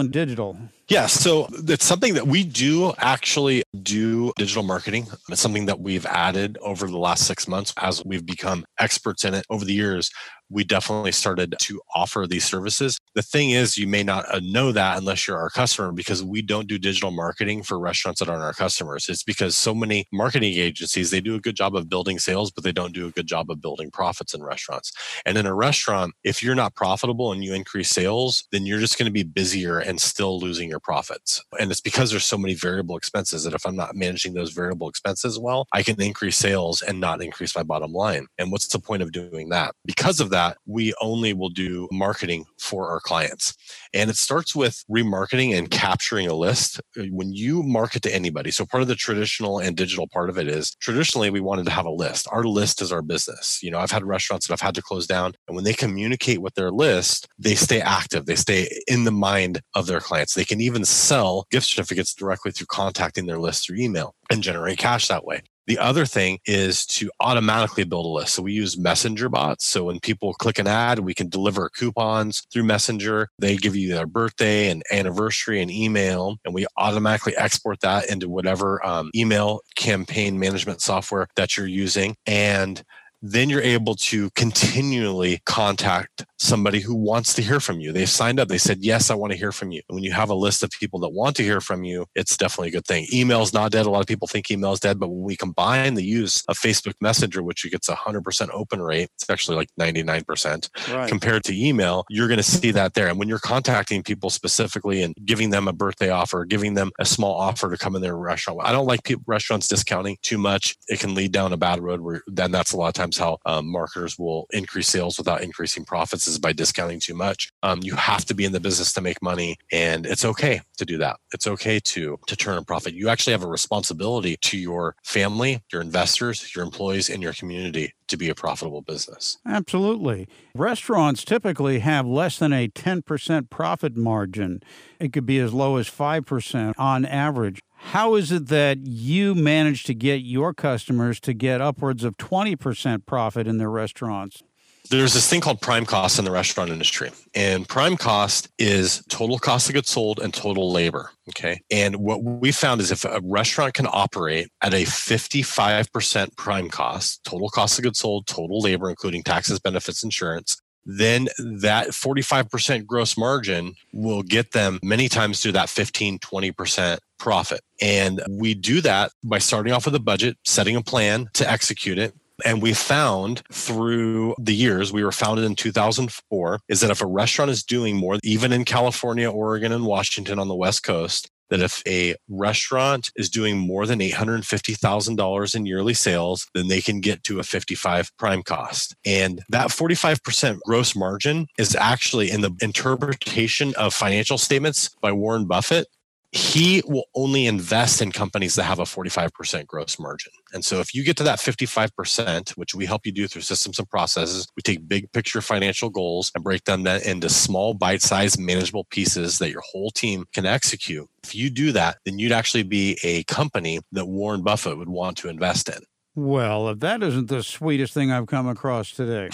and 0.00 0.10
digital? 0.10 0.58
Yeah, 0.88 1.06
so 1.06 1.48
it's 1.50 1.86
something 1.86 2.12
that 2.12 2.26
we 2.26 2.44
do 2.44 2.92
actually 2.98 3.62
do 3.82 4.34
digital 4.36 4.62
marketing. 4.62 5.06
It's 5.30 5.40
something 5.40 5.64
that 5.64 5.80
we've 5.80 6.04
added 6.04 6.58
over 6.60 6.86
the 6.86 6.98
last 6.98 7.26
six 7.26 7.48
months 7.48 7.72
as 7.80 8.04
we've 8.04 8.26
become 8.26 8.66
experts 8.78 9.24
in 9.24 9.32
it 9.32 9.46
over 9.48 9.64
the 9.64 9.72
years 9.72 10.10
we 10.50 10.64
definitely 10.64 11.12
started 11.12 11.54
to 11.58 11.80
offer 11.94 12.26
these 12.26 12.44
services. 12.44 12.98
The 13.14 13.22
thing 13.22 13.50
is, 13.50 13.78
you 13.78 13.86
may 13.86 14.02
not 14.02 14.32
uh, 14.32 14.40
know 14.42 14.72
that 14.72 14.98
unless 14.98 15.26
you're 15.26 15.38
our 15.38 15.50
customer 15.50 15.92
because 15.92 16.22
we 16.22 16.42
don't 16.42 16.68
do 16.68 16.78
digital 16.78 17.10
marketing 17.10 17.62
for 17.62 17.78
restaurants 17.78 18.20
that 18.20 18.28
aren't 18.28 18.42
our 18.42 18.52
customers. 18.52 19.08
It's 19.08 19.22
because 19.22 19.56
so 19.56 19.74
many 19.74 20.06
marketing 20.12 20.54
agencies, 20.54 21.10
they 21.10 21.20
do 21.20 21.34
a 21.34 21.40
good 21.40 21.56
job 21.56 21.74
of 21.74 21.88
building 21.88 22.18
sales, 22.18 22.50
but 22.50 22.64
they 22.64 22.72
don't 22.72 22.94
do 22.94 23.06
a 23.06 23.10
good 23.10 23.26
job 23.26 23.50
of 23.50 23.60
building 23.60 23.90
profits 23.90 24.34
in 24.34 24.42
restaurants. 24.42 24.92
And 25.24 25.38
in 25.38 25.46
a 25.46 25.54
restaurant, 25.54 26.14
if 26.24 26.42
you're 26.42 26.54
not 26.54 26.74
profitable 26.74 27.32
and 27.32 27.42
you 27.44 27.54
increase 27.54 27.90
sales, 27.90 28.46
then 28.52 28.66
you're 28.66 28.80
just 28.80 28.98
going 28.98 29.06
to 29.06 29.12
be 29.12 29.22
busier 29.22 29.78
and 29.78 30.00
still 30.00 30.38
losing 30.38 30.68
your 30.68 30.80
profits. 30.80 31.42
And 31.58 31.70
it's 31.70 31.80
because 31.80 32.10
there's 32.10 32.24
so 32.24 32.38
many 32.38 32.54
variable 32.54 32.96
expenses 32.96 33.44
that 33.44 33.54
if 33.54 33.66
I'm 33.66 33.76
not 33.76 33.94
managing 33.94 34.34
those 34.34 34.52
variable 34.52 34.88
expenses 34.88 35.38
well, 35.38 35.66
I 35.72 35.82
can 35.82 36.00
increase 36.00 36.36
sales 36.36 36.82
and 36.82 37.00
not 37.00 37.22
increase 37.22 37.56
my 37.56 37.62
bottom 37.62 37.92
line. 37.92 38.26
And 38.38 38.52
what's 38.52 38.68
the 38.68 38.78
point 38.78 39.02
of 39.02 39.12
doing 39.12 39.48
that? 39.50 39.74
Because 39.84 40.20
of 40.20 40.30
that, 40.34 40.58
we 40.66 40.92
only 41.00 41.32
will 41.32 41.48
do 41.48 41.88
marketing 41.90 42.44
for 42.58 42.90
our 42.90 43.00
clients. 43.00 43.54
And 43.92 44.10
it 44.10 44.16
starts 44.16 44.54
with 44.54 44.84
remarketing 44.90 45.56
and 45.56 45.70
capturing 45.70 46.26
a 46.26 46.34
list. 46.34 46.80
Uh, 46.98 47.04
when 47.10 47.32
you 47.32 47.62
market 47.62 48.02
to 48.02 48.14
anybody, 48.14 48.50
so 48.50 48.66
part 48.66 48.82
of 48.82 48.88
the 48.88 48.94
traditional 48.94 49.58
and 49.58 49.76
digital 49.76 50.08
part 50.08 50.28
of 50.28 50.36
it 50.36 50.48
is 50.48 50.74
traditionally 50.80 51.30
we 51.30 51.40
wanted 51.40 51.64
to 51.66 51.70
have 51.70 51.86
a 51.86 51.90
list. 51.90 52.26
Our 52.30 52.44
list 52.44 52.82
is 52.82 52.92
our 52.92 53.02
business. 53.02 53.62
You 53.62 53.70
know, 53.70 53.78
I've 53.78 53.90
had 53.90 54.04
restaurants 54.04 54.46
that 54.46 54.52
I've 54.54 54.60
had 54.60 54.74
to 54.74 54.82
close 54.82 55.06
down. 55.06 55.34
And 55.46 55.54
when 55.54 55.64
they 55.64 55.72
communicate 55.72 56.42
with 56.42 56.54
their 56.54 56.70
list, 56.70 57.28
they 57.38 57.54
stay 57.54 57.80
active, 57.80 58.26
they 58.26 58.36
stay 58.36 58.68
in 58.88 59.04
the 59.04 59.12
mind 59.12 59.60
of 59.74 59.86
their 59.86 60.00
clients. 60.00 60.34
They 60.34 60.44
can 60.44 60.60
even 60.60 60.84
sell 60.84 61.46
gift 61.50 61.66
certificates 61.66 62.14
directly 62.14 62.50
through 62.50 62.66
contacting 62.66 63.26
their 63.26 63.38
list 63.38 63.66
through 63.66 63.78
email 63.78 64.14
and 64.30 64.42
generate 64.42 64.78
cash 64.78 65.08
that 65.08 65.24
way. 65.24 65.42
The 65.66 65.78
other 65.78 66.04
thing 66.04 66.38
is 66.46 66.84
to 66.86 67.10
automatically 67.20 67.84
build 67.84 68.06
a 68.06 68.08
list. 68.08 68.34
So 68.34 68.42
we 68.42 68.52
use 68.52 68.76
messenger 68.78 69.28
bots. 69.28 69.66
So 69.66 69.84
when 69.84 70.00
people 70.00 70.34
click 70.34 70.58
an 70.58 70.66
ad, 70.66 70.98
we 70.98 71.14
can 71.14 71.28
deliver 71.28 71.70
coupons 71.70 72.46
through 72.52 72.64
messenger. 72.64 73.28
They 73.38 73.56
give 73.56 73.74
you 73.74 73.94
their 73.94 74.06
birthday 74.06 74.68
and 74.70 74.82
anniversary 74.92 75.62
and 75.62 75.70
email, 75.70 76.36
and 76.44 76.54
we 76.54 76.66
automatically 76.76 77.36
export 77.36 77.80
that 77.80 78.10
into 78.10 78.28
whatever 78.28 78.84
um, 78.86 79.10
email 79.14 79.60
campaign 79.74 80.38
management 80.38 80.82
software 80.82 81.28
that 81.36 81.56
you're 81.56 81.66
using. 81.66 82.16
And 82.26 82.82
then 83.26 83.48
you're 83.48 83.62
able 83.62 83.94
to 83.94 84.28
continually 84.30 85.40
contact 85.46 86.26
somebody 86.36 86.80
who 86.80 86.94
wants 86.94 87.32
to 87.32 87.40
hear 87.40 87.58
from 87.58 87.80
you. 87.80 87.90
They've 87.90 88.08
signed 88.08 88.38
up. 88.38 88.48
They 88.48 88.58
said, 88.58 88.80
Yes, 88.80 89.10
I 89.10 89.14
want 89.14 89.32
to 89.32 89.38
hear 89.38 89.50
from 89.50 89.70
you. 89.70 89.80
And 89.88 89.94
when 89.94 90.04
you 90.04 90.12
have 90.12 90.28
a 90.28 90.34
list 90.34 90.62
of 90.62 90.70
people 90.70 91.00
that 91.00 91.08
want 91.08 91.34
to 91.36 91.42
hear 91.42 91.62
from 91.62 91.84
you, 91.84 92.04
it's 92.14 92.36
definitely 92.36 92.68
a 92.68 92.72
good 92.72 92.86
thing. 92.86 93.06
Email's 93.10 93.54
not 93.54 93.72
dead. 93.72 93.86
A 93.86 93.90
lot 93.90 94.02
of 94.02 94.06
people 94.06 94.28
think 94.28 94.50
email's 94.50 94.78
dead, 94.78 95.00
but 95.00 95.08
when 95.08 95.22
we 95.22 95.36
combine 95.36 95.94
the 95.94 96.04
use 96.04 96.44
of 96.48 96.58
Facebook 96.58 96.92
Messenger, 97.00 97.42
which 97.42 97.64
gets 97.70 97.88
a 97.88 97.96
100% 97.96 98.50
open 98.52 98.82
rate, 98.82 99.08
it's 99.14 99.30
actually 99.30 99.56
like 99.56 99.70
99% 99.80 100.94
right. 100.94 101.08
compared 101.08 101.44
to 101.44 101.58
email, 101.58 102.04
you're 102.10 102.28
going 102.28 102.36
to 102.36 102.42
see 102.42 102.72
that 102.72 102.92
there. 102.92 103.08
And 103.08 103.18
when 103.18 103.28
you're 103.28 103.38
contacting 103.38 104.02
people 104.02 104.28
specifically 104.28 105.02
and 105.02 105.14
giving 105.24 105.48
them 105.48 105.66
a 105.66 105.72
birthday 105.72 106.10
offer, 106.10 106.44
giving 106.44 106.74
them 106.74 106.90
a 106.98 107.06
small 107.06 107.34
offer 107.34 107.70
to 107.70 107.78
come 107.78 107.96
in 107.96 108.02
their 108.02 108.18
restaurant, 108.18 108.60
I 108.62 108.72
don't 108.72 108.86
like 108.86 109.02
people, 109.02 109.24
restaurants 109.26 109.66
discounting 109.66 110.18
too 110.20 110.36
much. 110.36 110.76
It 110.88 111.00
can 111.00 111.14
lead 111.14 111.32
down 111.32 111.54
a 111.54 111.56
bad 111.56 111.80
road 111.80 112.02
where 112.02 112.22
then 112.26 112.50
that's 112.50 112.72
a 112.72 112.76
lot 112.76 112.88
of 112.88 112.94
times 112.94 113.13
how 113.18 113.38
um, 113.46 113.66
marketers 113.66 114.18
will 114.18 114.46
increase 114.52 114.88
sales 114.88 115.18
without 115.18 115.42
increasing 115.42 115.84
profits 115.84 116.26
is 116.26 116.38
by 116.38 116.52
discounting 116.52 117.00
too 117.00 117.14
much. 117.14 117.50
Um, 117.62 117.80
you 117.82 117.94
have 117.94 118.24
to 118.26 118.34
be 118.34 118.44
in 118.44 118.52
the 118.52 118.60
business 118.60 118.92
to 118.94 119.00
make 119.00 119.22
money, 119.22 119.56
and 119.72 120.06
it's 120.06 120.24
okay 120.24 120.60
to 120.78 120.84
do 120.84 120.98
that. 120.98 121.16
It's 121.32 121.46
okay 121.46 121.80
to 121.80 122.18
to 122.26 122.36
turn 122.36 122.58
a 122.58 122.62
profit. 122.62 122.94
You 122.94 123.08
actually 123.08 123.32
have 123.32 123.44
a 123.44 123.48
responsibility 123.48 124.36
to 124.42 124.58
your 124.58 124.96
family, 125.04 125.62
your 125.72 125.82
investors, 125.82 126.54
your 126.54 126.64
employees, 126.64 127.10
and 127.10 127.22
your 127.22 127.32
community 127.32 127.92
to 128.08 128.16
be 128.16 128.28
a 128.28 128.34
profitable 128.34 128.82
business. 128.82 129.38
Absolutely. 129.46 130.28
Restaurants 130.54 131.24
typically 131.24 131.78
have 131.80 132.06
less 132.06 132.38
than 132.38 132.52
a 132.52 132.68
10% 132.68 133.50
profit 133.50 133.96
margin. 133.96 134.60
It 135.00 135.12
could 135.12 135.26
be 135.26 135.38
as 135.38 135.52
low 135.52 135.76
as 135.76 135.88
5% 135.88 136.74
on 136.78 137.04
average. 137.04 137.60
How 137.88 138.16
is 138.16 138.32
it 138.32 138.48
that 138.48 138.78
you 138.86 139.34
manage 139.34 139.84
to 139.84 139.94
get 139.94 140.22
your 140.22 140.52
customers 140.52 141.20
to 141.20 141.32
get 141.32 141.60
upwards 141.60 142.02
of 142.02 142.16
20% 142.16 143.06
profit 143.06 143.46
in 143.46 143.58
their 143.58 143.70
restaurants? 143.70 144.42
There's 144.90 145.14
this 145.14 145.28
thing 145.30 145.40
called 145.40 145.62
prime 145.62 145.86
cost 145.86 146.18
in 146.18 146.26
the 146.26 146.30
restaurant 146.30 146.70
industry. 146.70 147.10
And 147.34 147.66
prime 147.66 147.96
cost 147.96 148.48
is 148.58 149.02
total 149.08 149.38
cost 149.38 149.68
of 149.68 149.74
goods 149.74 149.88
sold 149.88 150.18
and 150.18 150.34
total 150.34 150.70
labor. 150.72 151.10
Okay. 151.30 151.60
And 151.70 151.96
what 151.96 152.22
we 152.22 152.52
found 152.52 152.82
is 152.82 152.90
if 152.90 153.04
a 153.04 153.20
restaurant 153.22 153.74
can 153.74 153.86
operate 153.90 154.48
at 154.60 154.74
a 154.74 154.84
55% 154.84 156.36
prime 156.36 156.68
cost, 156.68 157.24
total 157.24 157.48
cost 157.48 157.78
of 157.78 157.84
goods 157.84 158.00
sold, 158.00 158.26
total 158.26 158.60
labor, 158.60 158.90
including 158.90 159.22
taxes, 159.22 159.58
benefits, 159.58 160.04
insurance, 160.04 160.60
then 160.86 161.28
that 161.38 161.88
45% 161.88 162.86
gross 162.86 163.16
margin 163.16 163.74
will 163.92 164.22
get 164.22 164.52
them 164.52 164.78
many 164.82 165.08
times 165.08 165.40
to 165.42 165.52
that 165.52 165.68
15, 165.68 166.18
20% 166.18 166.98
profit. 167.18 167.60
And 167.80 168.22
we 168.28 168.54
do 168.54 168.80
that 168.82 169.12
by 169.22 169.38
starting 169.38 169.72
off 169.72 169.86
with 169.86 169.94
a 169.94 170.00
budget, 170.00 170.36
setting 170.44 170.76
a 170.76 170.82
plan 170.82 171.28
to 171.34 171.50
execute 171.50 171.98
it. 171.98 172.14
And 172.44 172.60
we 172.60 172.72
found 172.74 173.42
through 173.52 174.34
the 174.40 174.54
years, 174.54 174.92
we 174.92 175.04
were 175.04 175.12
founded 175.12 175.44
in 175.44 175.54
2004, 175.54 176.60
is 176.68 176.80
that 176.80 176.90
if 176.90 177.00
a 177.00 177.06
restaurant 177.06 177.50
is 177.50 177.62
doing 177.62 177.96
more, 177.96 178.18
even 178.24 178.52
in 178.52 178.64
California, 178.64 179.30
Oregon, 179.30 179.70
and 179.70 179.86
Washington 179.86 180.40
on 180.40 180.48
the 180.48 180.54
West 180.54 180.82
Coast, 180.82 181.30
that 181.50 181.60
if 181.60 181.82
a 181.86 182.14
restaurant 182.28 183.10
is 183.16 183.28
doing 183.28 183.58
more 183.58 183.86
than 183.86 184.00
$850,000 184.00 185.54
in 185.54 185.66
yearly 185.66 185.94
sales, 185.94 186.46
then 186.54 186.68
they 186.68 186.80
can 186.80 187.00
get 187.00 187.22
to 187.24 187.38
a 187.38 187.42
55 187.42 188.10
prime 188.18 188.42
cost. 188.42 188.94
And 189.04 189.42
that 189.50 189.68
45% 189.68 190.58
gross 190.66 190.96
margin 190.96 191.46
is 191.58 191.74
actually 191.74 192.30
in 192.30 192.40
the 192.40 192.52
interpretation 192.60 193.74
of 193.76 193.94
financial 193.94 194.38
statements 194.38 194.90
by 195.00 195.12
Warren 195.12 195.46
Buffett 195.46 195.86
he 196.34 196.82
will 196.88 197.04
only 197.14 197.46
invest 197.46 198.02
in 198.02 198.10
companies 198.10 198.56
that 198.56 198.64
have 198.64 198.80
a 198.80 198.84
45% 198.84 199.68
gross 199.68 200.00
margin. 200.00 200.32
And 200.52 200.64
so 200.64 200.80
if 200.80 200.92
you 200.92 201.04
get 201.04 201.16
to 201.18 201.22
that 201.22 201.38
55%, 201.38 202.50
which 202.56 202.74
we 202.74 202.86
help 202.86 203.06
you 203.06 203.12
do 203.12 203.28
through 203.28 203.42
systems 203.42 203.78
and 203.78 203.88
processes, 203.88 204.48
we 204.56 204.62
take 204.62 204.88
big 204.88 205.12
picture 205.12 205.40
financial 205.40 205.90
goals 205.90 206.32
and 206.34 206.42
break 206.42 206.64
them 206.64 206.82
down 206.82 207.02
into 207.02 207.28
small 207.28 207.72
bite-sized 207.72 208.40
manageable 208.40 208.84
pieces 208.90 209.38
that 209.38 209.52
your 209.52 209.62
whole 209.70 209.92
team 209.92 210.24
can 210.34 210.44
execute. 210.44 211.08
If 211.22 211.36
you 211.36 211.50
do 211.50 211.70
that, 211.70 211.98
then 212.04 212.18
you'd 212.18 212.32
actually 212.32 212.64
be 212.64 212.98
a 213.04 213.22
company 213.24 213.78
that 213.92 214.06
Warren 214.06 214.42
Buffett 214.42 214.76
would 214.76 214.88
want 214.88 215.16
to 215.18 215.28
invest 215.28 215.68
in. 215.68 215.82
Well, 216.16 216.68
if 216.68 216.80
that 216.80 217.04
isn't 217.04 217.28
the 217.28 217.44
sweetest 217.44 217.94
thing 217.94 218.10
I've 218.10 218.26
come 218.26 218.48
across 218.48 218.90
today. 218.90 219.30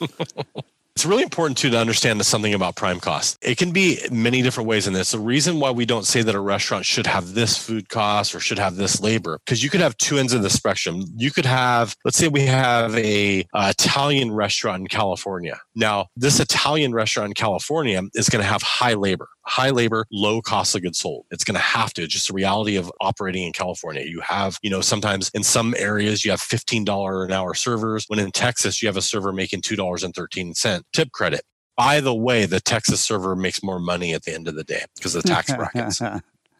It's 0.96 1.04
really 1.04 1.24
important 1.24 1.58
too 1.58 1.68
to 1.68 1.78
understand 1.78 2.24
something 2.24 2.54
about 2.54 2.74
prime 2.74 3.00
cost. 3.00 3.36
It 3.42 3.58
can 3.58 3.70
be 3.70 4.00
many 4.10 4.40
different 4.40 4.66
ways 4.66 4.86
in 4.86 4.94
this. 4.94 5.10
The 5.10 5.18
reason 5.18 5.60
why 5.60 5.70
we 5.70 5.84
don't 5.84 6.06
say 6.06 6.22
that 6.22 6.34
a 6.34 6.40
restaurant 6.40 6.86
should 6.86 7.06
have 7.06 7.34
this 7.34 7.58
food 7.58 7.90
cost 7.90 8.34
or 8.34 8.40
should 8.40 8.58
have 8.58 8.76
this 8.76 8.98
labor, 8.98 9.38
because 9.44 9.62
you 9.62 9.68
could 9.68 9.82
have 9.82 9.94
two 9.98 10.16
ends 10.16 10.32
of 10.32 10.40
the 10.40 10.48
spectrum. 10.48 11.04
You 11.14 11.30
could 11.30 11.44
have, 11.44 11.94
let's 12.06 12.16
say 12.16 12.28
we 12.28 12.46
have 12.46 12.96
a, 12.96 13.46
a 13.54 13.68
Italian 13.68 14.32
restaurant 14.32 14.80
in 14.80 14.86
California. 14.86 15.60
Now, 15.74 16.06
this 16.16 16.40
Italian 16.40 16.94
restaurant 16.94 17.28
in 17.28 17.34
California 17.34 18.00
is 18.14 18.30
going 18.30 18.42
to 18.42 18.48
have 18.48 18.62
high 18.62 18.94
labor 18.94 19.28
high 19.46 19.70
labor, 19.70 20.06
low 20.10 20.42
cost 20.42 20.74
of 20.74 20.82
goods 20.82 20.98
sold. 20.98 21.24
It's 21.30 21.44
going 21.44 21.54
to 21.54 21.60
have 21.60 21.94
to. 21.94 22.02
It's 22.02 22.12
just 22.12 22.28
the 22.28 22.34
reality 22.34 22.76
of 22.76 22.90
operating 23.00 23.44
in 23.44 23.52
California. 23.52 24.02
You 24.02 24.20
have, 24.20 24.58
you 24.62 24.70
know, 24.70 24.80
sometimes 24.80 25.30
in 25.34 25.42
some 25.42 25.74
areas 25.78 26.24
you 26.24 26.30
have 26.32 26.40
$15 26.40 27.24
an 27.24 27.32
hour 27.32 27.54
servers, 27.54 28.04
when 28.08 28.18
in 28.18 28.32
Texas 28.32 28.82
you 28.82 28.88
have 28.88 28.96
a 28.96 29.02
server 29.02 29.32
making 29.32 29.62
$2.13 29.62 30.82
tip 30.92 31.12
credit. 31.12 31.42
By 31.76 32.00
the 32.00 32.14
way, 32.14 32.46
the 32.46 32.60
Texas 32.60 33.00
server 33.00 33.36
makes 33.36 33.62
more 33.62 33.78
money 33.78 34.14
at 34.14 34.24
the 34.24 34.34
end 34.34 34.48
of 34.48 34.54
the 34.54 34.64
day 34.64 34.84
because 34.96 35.14
of 35.14 35.22
the 35.22 35.28
tax 35.28 35.54
brackets. 35.54 36.02